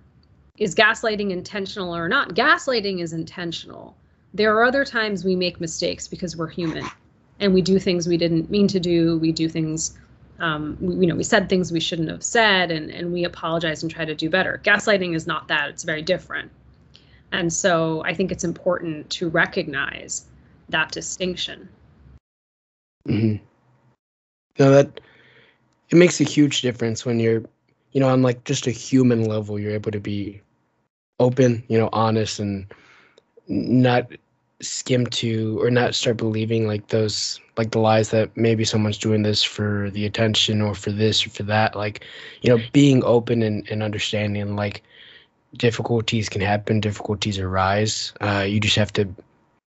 is 0.58 0.76
gaslighting 0.76 1.32
intentional 1.32 1.96
or 1.96 2.08
not? 2.08 2.36
Gaslighting 2.36 3.02
is 3.02 3.14
intentional. 3.14 3.96
There 4.34 4.56
are 4.56 4.64
other 4.64 4.86
times 4.86 5.26
we 5.26 5.36
make 5.36 5.60
mistakes 5.60 6.08
because 6.08 6.38
we're 6.38 6.48
human 6.48 6.86
and 7.40 7.54
we 7.54 7.62
do 7.62 7.80
things 7.80 8.08
we 8.08 8.18
didn't 8.18 8.50
mean 8.50 8.68
to 8.68 8.80
do. 8.80 9.18
We 9.18 9.32
do 9.32 9.50
things, 9.50 9.98
um, 10.40 10.78
we, 10.80 10.96
you 10.96 11.08
know, 11.08 11.16
we 11.16 11.24
said 11.24 11.50
things 11.50 11.72
we 11.72 11.80
shouldn't 11.80 12.10
have 12.10 12.24
said 12.24 12.72
and, 12.72 12.92
and 12.92 13.12
we 13.12 13.24
apologize 13.24 13.82
and 13.82 13.92
try 13.92 14.06
to 14.06 14.16
do 14.16 14.30
better. 14.30 14.62
Gaslighting 14.64 15.16
is 15.16 15.26
not 15.26 15.48
that, 15.48 15.70
it's 15.70 15.84
very 15.84 16.02
different. 16.02 16.52
And 17.32 17.52
so 17.52 18.04
I 18.06 18.14
think 18.14 18.32
it's 18.32 18.44
important 18.44 19.10
to 19.12 19.30
recognize 19.30 20.26
that 20.72 20.92
distinction. 20.92 21.70
Mm-hmm. 23.08 23.44
No, 24.60 24.72
that 24.72 25.00
it 25.90 25.96
makes 25.96 26.22
a 26.22 26.26
huge 26.26 26.62
difference 26.62 27.06
when 27.06 27.20
you're, 27.20 27.44
you 27.92 28.00
know, 28.00 28.10
on 28.10 28.22
like 28.22 28.44
just 28.44 28.68
a 28.68 28.72
human 28.72 29.26
level, 29.26 29.60
you're 29.60 29.74
able 29.74 29.92
to 29.92 30.00
be 30.00 30.42
open, 31.20 31.64
you 31.68 31.78
know, 31.78 31.90
honest 31.94 32.40
and 32.40 32.66
not 33.48 34.12
skim 34.62 35.08
to 35.08 35.60
or 35.62 35.72
not 35.72 35.96
start 35.96 36.18
believing 36.18 36.68
like 36.68 36.88
those 36.88 37.40
like 37.58 37.72
the 37.72 37.80
lies 37.80 38.10
that 38.12 38.36
maybe 38.38 38.64
someone's 38.64 38.98
doing 38.98 39.24
this 39.24 39.44
for 39.44 39.90
the 39.92 40.06
attention 40.06 40.62
or 40.62 40.76
for 40.76 40.92
this 40.92 41.26
or 41.26 41.30
for 41.32 41.44
that 41.44 41.76
like 41.76 42.06
you 42.42 42.50
know 42.50 42.64
being 42.72 43.04
open 43.04 43.42
and, 43.42 43.68
and 43.70 43.82
understanding 43.82 44.56
like 44.56 44.84
difficulties 45.58 46.30
can 46.30 46.42
happen 46.42 46.80
difficulties 46.80 47.40
arise 47.40 48.14
uh, 48.22 48.46
you 48.48 48.60
just 48.60 48.76
have 48.76 48.94
to 48.94 49.08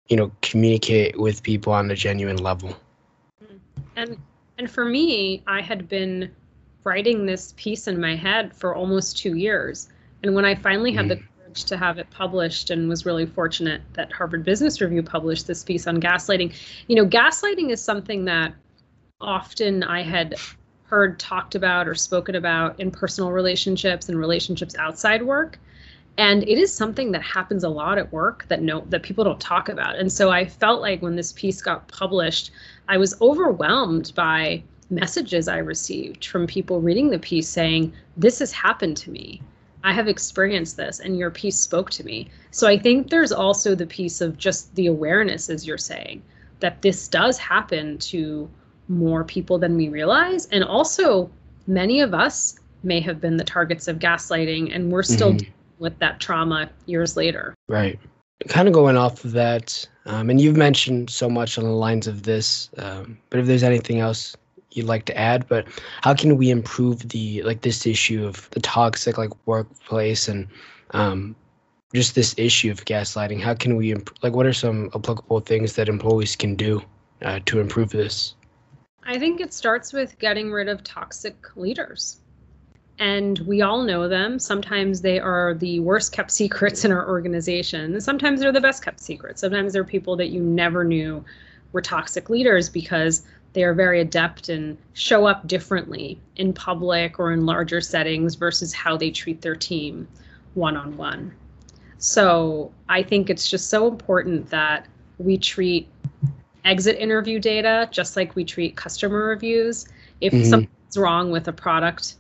you 0.09 0.17
know 0.17 0.31
communicate 0.43 1.19
with 1.19 1.43
people 1.43 1.73
on 1.73 1.91
a 1.91 1.95
genuine 1.95 2.39
level. 2.39 2.77
And 3.97 4.17
and 4.59 4.71
for 4.71 4.85
me 4.85 5.43
i 5.47 5.61
had 5.61 5.89
been 5.89 6.31
writing 6.85 7.27
this 7.27 7.53
piece 7.57 7.89
in 7.89 8.01
my 8.01 8.15
head 8.15 8.55
for 8.55 8.75
almost 8.75 9.19
two 9.19 9.37
years. 9.37 9.89
And 10.23 10.35
when 10.35 10.45
i 10.45 10.55
finally 10.55 10.93
had 10.93 11.07
mm. 11.07 11.09
the 11.11 11.17
courage 11.17 11.65
to 11.65 11.77
have 11.77 11.99
it 11.99 12.09
published 12.11 12.71
and 12.71 12.89
was 12.89 13.07
really 13.07 13.27
fortunate 13.27 13.83
that 13.95 14.13
harvard 14.13 14.45
business 14.45 14.81
review 14.81 15.03
published 15.03 15.47
this 15.47 15.63
piece 15.63 15.87
on 15.87 16.01
gaslighting 16.01 16.53
you 16.89 16.97
know 16.97 17.07
gaslighting 17.07 17.71
is 17.71 17.83
something 17.83 18.25
that 18.25 18.53
often 19.21 19.83
i 19.85 20.03
had 20.03 20.35
heard 20.85 21.19
talked 21.19 21.55
about 21.55 21.89
or 21.89 21.95
spoken 21.95 22.35
about 22.35 22.79
in 22.81 22.91
personal 22.91 23.31
relationships 23.31 24.09
and 24.09 24.19
relationships 24.19 24.75
outside 24.77 25.23
work 25.23 25.59
and 26.19 26.43
it 26.45 26.59
is 26.59 26.73
something 26.73 27.13
that 27.13 27.23
happens 27.23 27.63
a 27.63 27.69
lot 27.69 27.99
at 27.99 28.13
work 28.13 28.47
that 28.49 28.63
no 28.63 28.85
that 28.89 29.03
people 29.03 29.25
don't 29.25 29.41
talk 29.41 29.69
about. 29.69 29.97
And 29.97 30.11
so 30.11 30.31
i 30.31 30.45
felt 30.45 30.81
like 30.81 31.03
when 31.03 31.17
this 31.17 31.33
piece 31.33 31.61
got 31.61 31.89
published 31.89 32.51
i 32.89 32.97
was 32.97 33.21
overwhelmed 33.21 34.13
by 34.15 34.63
messages 34.89 35.49
i 35.49 35.59
received 35.59 36.27
from 36.27 36.47
people 36.47 36.81
reading 36.81 37.11
the 37.11 37.19
piece 37.19 37.49
saying 37.49 37.93
this 38.17 38.39
has 38.39 38.53
happened 38.53 38.97
to 38.99 39.11
me. 39.11 39.43
I 39.85 39.93
have 39.93 40.09
experienced 40.09 40.77
this 40.77 41.01
and 41.01 41.17
your 41.19 41.31
piece 41.31 41.59
spoke 41.59 41.91
to 41.91 42.05
me. 42.05 42.29
So 42.51 42.67
i 42.67 42.79
think 42.79 43.11
there's 43.11 43.33
also 43.33 43.75
the 43.75 43.87
piece 43.87 44.21
of 44.21 44.39
just 44.39 44.75
the 44.75 44.87
awareness 44.87 45.51
as 45.51 45.67
you're 45.67 45.79
saying 45.79 46.23
that 46.61 46.81
this 46.81 47.09
does 47.09 47.37
happen 47.37 47.99
to 47.99 48.49
more 48.89 49.25
people 49.25 49.59
than 49.59 49.77
we 49.77 49.89
realize. 49.89 50.47
And 50.47 50.65
also 50.65 51.29
many 51.67 52.01
of 52.01 52.15
us 52.15 52.59
may 52.83 53.01
have 53.01 53.21
been 53.21 53.37
the 53.37 53.45
targets 53.45 53.89
of 53.89 53.99
gaslighting 53.99 54.75
and 54.75 54.91
we're 54.93 55.03
still 55.03 55.33
mm-hmm 55.33 55.51
with 55.79 55.99
that 55.99 56.21
trauma 56.21 56.71
years 56.87 57.17
later. 57.17 57.55
Right. 57.69 57.99
Kind 58.49 58.69
of 58.69 58.75
going 58.75 58.97
off 58.97 59.25
of 59.25 59.33
that, 59.33 59.89
um, 60.05 60.31
and 60.31 60.41
you've 60.41 60.57
mentioned 60.57 61.11
so 61.11 61.29
much 61.29 61.59
on 61.59 61.65
the 61.65 61.71
lines 61.71 62.07
of 62.07 62.23
this, 62.23 62.71
um, 62.79 63.19
but 63.31 63.41
if 63.41 63.47
there's 63.47 63.63
anything 63.63 63.99
else 63.99 64.37
you'd 64.73 64.87
like 64.87 65.07
to 65.07 65.17
add, 65.17 65.49
but 65.49 65.67
how 66.03 66.15
can 66.15 66.37
we 66.37 66.51
improve 66.51 67.09
the 67.09 67.43
like 67.43 67.63
this 67.63 67.87
issue 67.87 68.27
of 68.27 68.49
the 68.51 68.61
toxic 68.61 69.17
like 69.17 69.31
workplace 69.47 70.29
and 70.29 70.47
um, 70.91 71.35
just 71.95 72.15
this 72.15 72.35
issue 72.37 72.71
of 72.71 72.85
gaslighting? 72.85 73.41
How 73.41 73.55
can 73.55 73.77
we 73.77 73.93
imp- 73.93 74.17
like 74.23 74.35
what 74.35 74.47
are 74.47 74.53
some 74.53 74.91
applicable 74.95 75.41
things 75.41 75.75
that 75.75 75.89
employees 75.89 76.37
can 76.37 76.55
do 76.55 76.83
uh, 77.23 77.41
to 77.47 77.59
improve 77.59 77.91
this? 77.91 78.35
I 79.03 79.19
think 79.19 79.41
it 79.41 79.53
starts 79.53 79.93
with 79.93 80.19
getting 80.19 80.53
rid 80.53 80.69
of 80.69 80.85
toxic 80.85 81.57
leaders 81.57 82.21
and 82.99 83.39
we 83.41 83.63
all 83.63 83.83
know 83.83 84.09
them. 84.09 84.39
Sometimes 84.39 85.01
they 85.01 85.19
are 85.19 85.55
the 85.55 85.81
worst 85.81 86.13
kept 86.13 86.31
secrets 86.31 86.85
in 86.85 86.93
our 86.93 87.09
organization. 87.09 88.01
Sometimes 88.01 88.41
they're 88.41 88.53
the 88.53 88.61
best 88.61 88.83
kept 88.83 89.01
secrets. 89.01 89.41
Sometimes 89.41 89.73
they're 89.73 89.85
people 89.85 90.17
that 90.17 90.29
you 90.29 90.43
never 90.43 90.85
knew 90.85 91.25
were 91.73 91.83
toxic 91.83 92.31
leaders 92.31 92.71
because 92.71 93.23
they 93.53 93.65
are 93.65 93.75
very 93.75 94.01
adept 94.01 94.49
and 94.49 94.77
show 94.95 95.27
up 95.27 95.47
differently 95.47 96.19
in 96.37 96.53
public 96.53 97.19
or 97.19 97.33
in 97.33 97.47
larger 97.47 97.81
settings 97.81 98.35
versus 98.35 98.73
how 98.73 98.97
they 98.97 99.11
treat 99.11 99.41
their 99.41 99.57
team 99.57 100.07
one 100.55 100.77
on 100.77 100.97
one. 100.97 101.35
So 101.99 102.71
I 102.89 103.03
think 103.03 103.31
it's 103.31 103.51
just 103.51 103.69
so 103.69 103.89
important 103.89 104.49
that 104.51 104.87
we 105.19 105.39
treat 105.39 105.89
exit 106.65 106.97
interview 106.99 107.39
data 107.39 107.89
just 107.91 108.17
like 108.17 108.35
we 108.37 108.45
treat 108.45 108.77
customer 108.77 109.25
reviews. 109.25 109.87
If 110.21 110.33
mm-hmm. 110.33 110.51
something's 110.51 110.97
wrong 110.97 111.31
with 111.31 111.49
a 111.49 111.53
product 111.53 112.17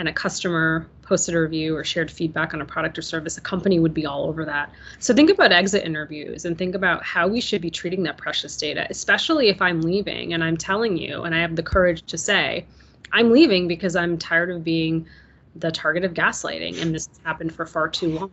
and 0.00 0.08
a 0.08 0.12
customer 0.14 0.88
posted 1.02 1.34
a 1.34 1.40
review 1.40 1.76
or 1.76 1.84
shared 1.84 2.10
feedback 2.10 2.54
on 2.54 2.62
a 2.62 2.64
product 2.64 2.98
or 2.98 3.02
service, 3.02 3.36
a 3.36 3.40
company 3.42 3.78
would 3.78 3.92
be 3.92 4.06
all 4.06 4.24
over 4.24 4.46
that. 4.46 4.72
So 4.98 5.12
think 5.12 5.28
about 5.28 5.52
exit 5.52 5.84
interviews 5.84 6.46
and 6.46 6.56
think 6.56 6.74
about 6.74 7.04
how 7.04 7.28
we 7.28 7.38
should 7.38 7.60
be 7.60 7.70
treating 7.70 8.02
that 8.04 8.16
precious 8.16 8.56
data, 8.56 8.86
especially 8.88 9.50
if 9.50 9.60
I'm 9.60 9.82
leaving 9.82 10.32
and 10.32 10.42
I'm 10.42 10.56
telling 10.56 10.96
you 10.96 11.24
and 11.24 11.34
I 11.34 11.40
have 11.40 11.54
the 11.54 11.62
courage 11.62 12.02
to 12.06 12.16
say, 12.16 12.64
I'm 13.12 13.30
leaving 13.30 13.68
because 13.68 13.94
I'm 13.94 14.16
tired 14.16 14.50
of 14.50 14.64
being 14.64 15.06
the 15.56 15.70
target 15.70 16.02
of 16.02 16.14
gaslighting 16.14 16.80
and 16.80 16.94
this 16.94 17.06
has 17.08 17.20
happened 17.22 17.54
for 17.54 17.66
far 17.66 17.86
too 17.86 18.08
long. 18.08 18.30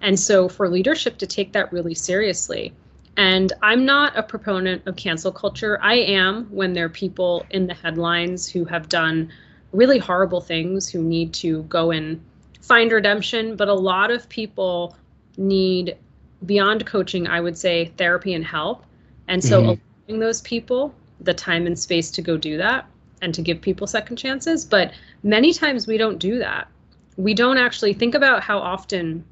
And 0.00 0.18
so 0.18 0.48
for 0.48 0.68
leadership 0.68 1.18
to 1.18 1.26
take 1.26 1.52
that 1.52 1.72
really 1.72 1.94
seriously. 1.94 2.72
And 3.16 3.52
I'm 3.62 3.84
not 3.84 4.18
a 4.18 4.24
proponent 4.24 4.88
of 4.88 4.96
cancel 4.96 5.30
culture. 5.30 5.78
I 5.80 5.94
am 5.94 6.46
when 6.46 6.72
there 6.72 6.86
are 6.86 6.88
people 6.88 7.46
in 7.50 7.68
the 7.68 7.74
headlines 7.74 8.48
who 8.48 8.64
have 8.64 8.88
done 8.88 9.30
really 9.72 9.98
horrible 9.98 10.40
things 10.40 10.88
who 10.88 11.02
need 11.02 11.32
to 11.34 11.62
go 11.64 11.90
and 11.90 12.22
find 12.62 12.90
redemption. 12.92 13.56
But 13.56 13.68
a 13.68 13.74
lot 13.74 14.10
of 14.10 14.28
people 14.28 14.96
need, 15.36 15.96
beyond 16.44 16.86
coaching, 16.86 17.26
I 17.26 17.40
would 17.40 17.56
say 17.56 17.92
therapy 17.96 18.34
and 18.34 18.44
help. 18.44 18.84
And 19.28 19.42
so 19.42 19.60
mm-hmm. 19.60 19.80
allowing 20.08 20.20
those 20.20 20.40
people 20.42 20.94
the 21.20 21.34
time 21.34 21.66
and 21.66 21.78
space 21.78 22.10
to 22.12 22.22
go 22.22 22.36
do 22.36 22.56
that 22.58 22.86
and 23.22 23.34
to 23.34 23.42
give 23.42 23.60
people 23.60 23.86
second 23.86 24.16
chances. 24.16 24.64
But 24.64 24.92
many 25.22 25.52
times 25.52 25.86
we 25.86 25.96
don't 25.98 26.18
do 26.18 26.38
that. 26.38 26.68
We 27.16 27.34
don't 27.34 27.58
actually 27.58 27.94
think 27.94 28.14
about 28.14 28.42
how 28.42 28.58
often 28.58 29.24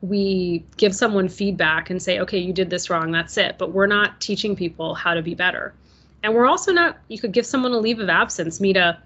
we 0.00 0.64
give 0.76 0.94
someone 0.94 1.28
feedback 1.28 1.90
and 1.90 2.00
say, 2.00 2.20
okay, 2.20 2.38
you 2.38 2.52
did 2.52 2.70
this 2.70 2.88
wrong, 2.90 3.10
that's 3.10 3.36
it. 3.36 3.56
But 3.58 3.72
we're 3.72 3.86
not 3.86 4.20
teaching 4.20 4.54
people 4.54 4.94
how 4.94 5.14
to 5.14 5.22
be 5.22 5.34
better. 5.34 5.74
And 6.22 6.34
we're 6.34 6.46
also 6.46 6.72
not, 6.72 6.98
you 7.08 7.18
could 7.18 7.32
give 7.32 7.46
someone 7.46 7.72
a 7.72 7.78
leave 7.78 7.98
of 8.00 8.08
absence, 8.08 8.60
meet 8.60 8.76
a 8.76 8.98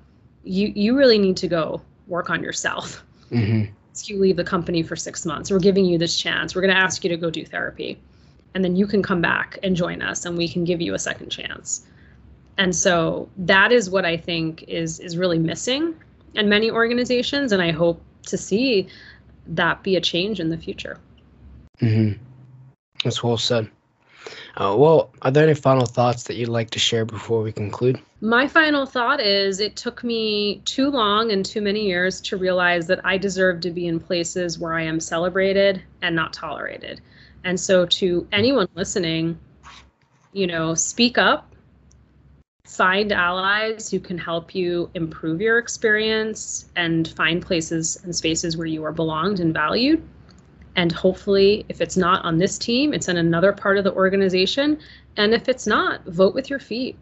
you 0.44 0.72
you 0.74 0.96
really 0.96 1.18
need 1.18 1.37
to 1.38 1.48
go 1.48 1.81
work 2.07 2.31
on 2.31 2.42
yourself. 2.42 3.05
Mm-hmm. 3.31 3.72
You 4.05 4.18
leave 4.18 4.37
the 4.37 4.44
company 4.44 4.83
for 4.83 4.96
six 4.96 5.26
months. 5.26 5.50
We're 5.50 5.59
giving 5.59 5.85
you 5.85 5.98
this 5.98 6.16
chance. 6.16 6.55
We're 6.55 6.62
going 6.62 6.74
to 6.74 6.81
ask 6.81 7.05
you 7.05 7.11
to 7.11 7.16
go 7.16 7.31
do 7.31 7.44
therapy, 7.44 8.00
and 8.55 8.64
then 8.64 8.74
you 8.74 8.87
can 8.87 9.02
come 9.02 9.20
back 9.20 9.59
and 9.62 9.76
join 9.76 10.02
us, 10.02 10.24
and 10.24 10.37
we 10.37 10.48
can 10.48 10.64
give 10.64 10.81
you 10.81 10.94
a 10.94 10.98
second 10.98 11.31
chance. 11.31 11.87
And 12.59 12.74
so 12.74 13.28
that 13.37 13.72
is 13.72 13.90
what 13.90 14.05
I 14.05 14.16
think 14.16 14.64
is 14.68 14.98
is 15.00 15.16
really 15.16 15.38
missing 15.38 15.94
in 16.35 16.48
many 16.48 16.70
organizations, 16.70 17.52
and 17.52 17.62
I 17.62 17.70
hope 17.70 18.00
to 18.26 18.38
see 18.38 18.88
that 19.46 19.83
be 19.83 19.96
a 19.96 20.00
change 20.00 20.40
in 20.40 20.48
the 20.48 20.59
future. 20.59 20.98
Mm-hmm. 21.81 22.22
That's 23.05 23.22
well 23.22 23.37
said. 23.37 23.68
Uh, 24.57 24.77
well, 24.77 25.11
are 25.23 25.31
there 25.31 25.45
any 25.45 25.55
final 25.55 25.87
thoughts 25.87 26.25
that 26.25 26.37
you'd 26.37 26.49
like 26.49 26.71
to 26.71 26.79
share 26.79 27.05
before 27.05 27.43
we 27.43 27.53
conclude? 27.53 27.99
My 28.21 28.47
final 28.47 28.85
thought 28.85 29.21
is 29.21 29.61
it 29.61 29.77
took 29.77 30.05
me 30.05 30.61
too 30.65 30.91
long 30.91 31.33
and 31.33 31.45
too 31.45 31.62
many 31.62 31.87
years 31.87 32.21
to 32.23 32.37
realize 32.37 32.87
that 32.88 33.01
I 33.05 33.17
deserve 33.17 33.61
to 33.62 33.71
be 33.71 33.87
in 33.87 33.99
places 33.99 34.59
where 34.59 34.75
I 34.75 34.83
am 34.83 35.01
celebrated 35.01 35.83
and 36.03 36.15
not 36.15 36.35
tolerated. 36.35 37.01
And 37.45 37.59
so, 37.59 37.87
to 37.87 38.29
anyone 38.31 38.69
listening, 38.75 39.38
you 40.33 40.47
know, 40.47 40.75
speak 40.75 41.19
up, 41.19 41.53
find 42.67 43.11
allies 43.11 43.91
who 43.91 44.01
can 44.01 44.19
help 44.19 44.55
you 44.55 44.91
improve 44.95 45.41
your 45.41 45.59
experience 45.59 46.67
and 46.77 47.09
find 47.09 47.43
places 47.43 47.99
and 48.05 48.15
spaces 48.15 48.57
where 48.57 48.67
you 48.67 48.85
are 48.85 48.93
belonged 48.93 49.41
and 49.41 49.53
valued 49.53 50.03
and 50.76 50.90
hopefully, 50.90 51.64
if 51.68 51.80
it's 51.80 51.96
not 51.96 52.24
on 52.24 52.38
this 52.38 52.58
team, 52.58 52.94
it's 52.94 53.08
in 53.08 53.16
another 53.16 53.52
part 53.52 53.76
of 53.76 53.85
the 53.85 53.92
organization. 53.92 54.78
And 55.16 55.35
if 55.35 55.48
it's 55.48 55.66
not, 55.66 56.04
vote 56.06 56.35
with 56.35 56.48
your 56.48 56.58
feet 56.58 56.96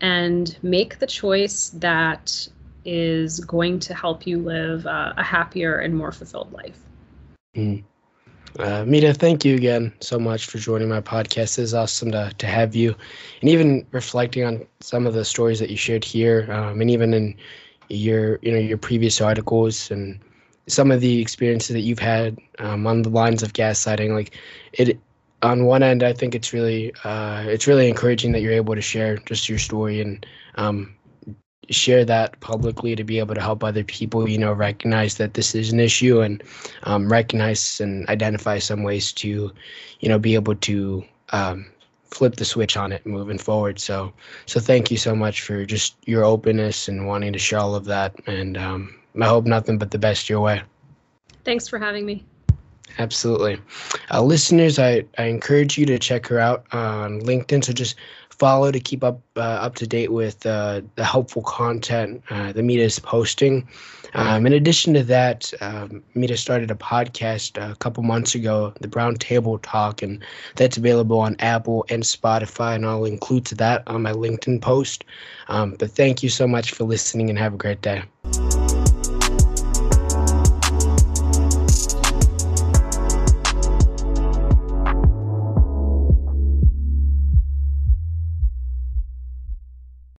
and 0.00 0.56
make 0.62 0.98
the 0.98 1.06
choice 1.06 1.70
that 1.70 2.48
is 2.84 3.40
going 3.40 3.80
to 3.80 3.94
help 3.94 4.26
you 4.26 4.38
live 4.38 4.86
uh, 4.86 5.12
a 5.16 5.22
happier 5.22 5.78
and 5.78 5.94
more 5.94 6.12
fulfilled 6.12 6.52
life. 6.52 6.78
Mm. 7.56 7.82
Uh, 8.58 8.84
Mita, 8.84 9.12
thank 9.14 9.44
you 9.44 9.54
again 9.54 9.92
so 10.00 10.18
much 10.18 10.46
for 10.46 10.58
joining 10.58 10.88
my 10.88 11.00
podcast. 11.00 11.58
It's 11.58 11.72
awesome 11.72 12.10
to, 12.12 12.32
to 12.38 12.46
have 12.46 12.74
you, 12.74 12.94
and 13.40 13.50
even 13.50 13.86
reflecting 13.92 14.44
on 14.44 14.66
some 14.80 15.06
of 15.06 15.14
the 15.14 15.24
stories 15.24 15.60
that 15.60 15.70
you 15.70 15.76
shared 15.76 16.04
here, 16.04 16.50
um, 16.50 16.80
and 16.80 16.90
even 16.90 17.14
in 17.14 17.36
your 17.88 18.38
you 18.42 18.52
know 18.52 18.58
your 18.58 18.78
previous 18.78 19.20
articles 19.20 19.90
and 19.90 20.20
some 20.66 20.90
of 20.90 21.00
the 21.00 21.20
experiences 21.20 21.74
that 21.74 21.80
you've 21.80 21.98
had 21.98 22.38
um, 22.58 22.86
on 22.86 23.02
the 23.02 23.08
lines 23.08 23.42
of 23.42 23.52
gaslighting. 23.52 24.14
Like 24.14 24.36
it, 24.72 24.98
on 25.42 25.64
one 25.64 25.82
end, 25.82 26.02
I 26.02 26.12
think 26.12 26.34
it's 26.34 26.52
really 26.52 26.92
uh, 27.04 27.44
it's 27.46 27.66
really 27.66 27.88
encouraging 27.88 28.32
that 28.32 28.40
you're 28.40 28.52
able 28.52 28.74
to 28.74 28.80
share 28.80 29.16
just 29.18 29.48
your 29.48 29.58
story 29.58 30.00
and 30.00 30.24
um, 30.56 30.94
share 31.70 32.04
that 32.04 32.38
publicly 32.40 32.94
to 32.96 33.04
be 33.04 33.18
able 33.18 33.34
to 33.34 33.40
help 33.40 33.64
other 33.64 33.84
people. 33.84 34.28
You 34.28 34.38
know, 34.38 34.52
recognize 34.52 35.16
that 35.16 35.34
this 35.34 35.54
is 35.54 35.72
an 35.72 35.80
issue 35.80 36.20
and 36.20 36.42
um, 36.84 37.10
recognize 37.10 37.80
and 37.80 38.08
identify 38.08 38.58
some 38.58 38.82
ways 38.82 39.12
to, 39.12 39.52
you 40.00 40.08
know, 40.08 40.18
be 40.18 40.34
able 40.34 40.56
to 40.56 41.04
um, 41.30 41.66
flip 42.10 42.36
the 42.36 42.44
switch 42.44 42.76
on 42.76 42.92
it 42.92 43.06
moving 43.06 43.38
forward. 43.38 43.78
So, 43.78 44.12
so 44.46 44.60
thank 44.60 44.90
you 44.90 44.96
so 44.96 45.14
much 45.14 45.42
for 45.42 45.64
just 45.64 45.96
your 46.06 46.24
openness 46.24 46.88
and 46.88 47.06
wanting 47.06 47.32
to 47.32 47.38
share 47.38 47.60
all 47.60 47.74
of 47.74 47.84
that. 47.86 48.14
And 48.26 48.56
um, 48.58 48.99
I 49.20 49.26
hope 49.26 49.44
nothing 49.44 49.78
but 49.78 49.90
the 49.90 49.98
best 49.98 50.28
your 50.28 50.40
way. 50.40 50.62
Thanks 51.44 51.68
for 51.68 51.78
having 51.78 52.04
me. 52.04 52.24
Absolutely. 52.98 53.58
Uh, 54.10 54.22
listeners, 54.22 54.78
I, 54.78 55.04
I 55.16 55.24
encourage 55.24 55.78
you 55.78 55.86
to 55.86 55.98
check 55.98 56.26
her 56.26 56.38
out 56.38 56.66
on 56.72 57.20
LinkedIn. 57.20 57.64
So 57.64 57.72
just 57.72 57.96
follow 58.40 58.72
to 58.72 58.80
keep 58.80 59.04
up 59.04 59.20
uh, 59.36 59.40
up 59.40 59.74
to 59.76 59.86
date 59.86 60.10
with 60.12 60.44
uh, 60.46 60.80
the 60.96 61.04
helpful 61.04 61.42
content 61.42 62.22
uh, 62.30 62.52
that 62.52 62.62
Mita 62.62 62.82
is 62.82 62.98
posting. 62.98 63.68
Um, 64.14 64.44
in 64.44 64.52
addition 64.54 64.92
to 64.94 65.04
that, 65.04 65.52
um, 65.60 66.02
Mita 66.14 66.36
started 66.36 66.70
a 66.70 66.74
podcast 66.74 67.56
a 67.62 67.76
couple 67.76 68.02
months 68.02 68.34
ago, 68.34 68.72
the 68.80 68.88
Brown 68.88 69.14
Table 69.14 69.58
Talk, 69.58 70.02
and 70.02 70.24
that's 70.56 70.76
available 70.76 71.20
on 71.20 71.36
Apple 71.38 71.84
and 71.90 72.02
Spotify, 72.02 72.74
and 72.74 72.84
I'll 72.84 73.04
include 73.04 73.44
that 73.46 73.86
on 73.86 74.02
my 74.02 74.12
LinkedIn 74.12 74.62
post. 74.62 75.04
Um, 75.46 75.76
but 75.78 75.92
thank 75.92 76.24
you 76.24 76.28
so 76.28 76.48
much 76.48 76.72
for 76.72 76.82
listening 76.82 77.30
and 77.30 77.38
have 77.38 77.54
a 77.54 77.58
great 77.58 77.82
day. 77.82 78.02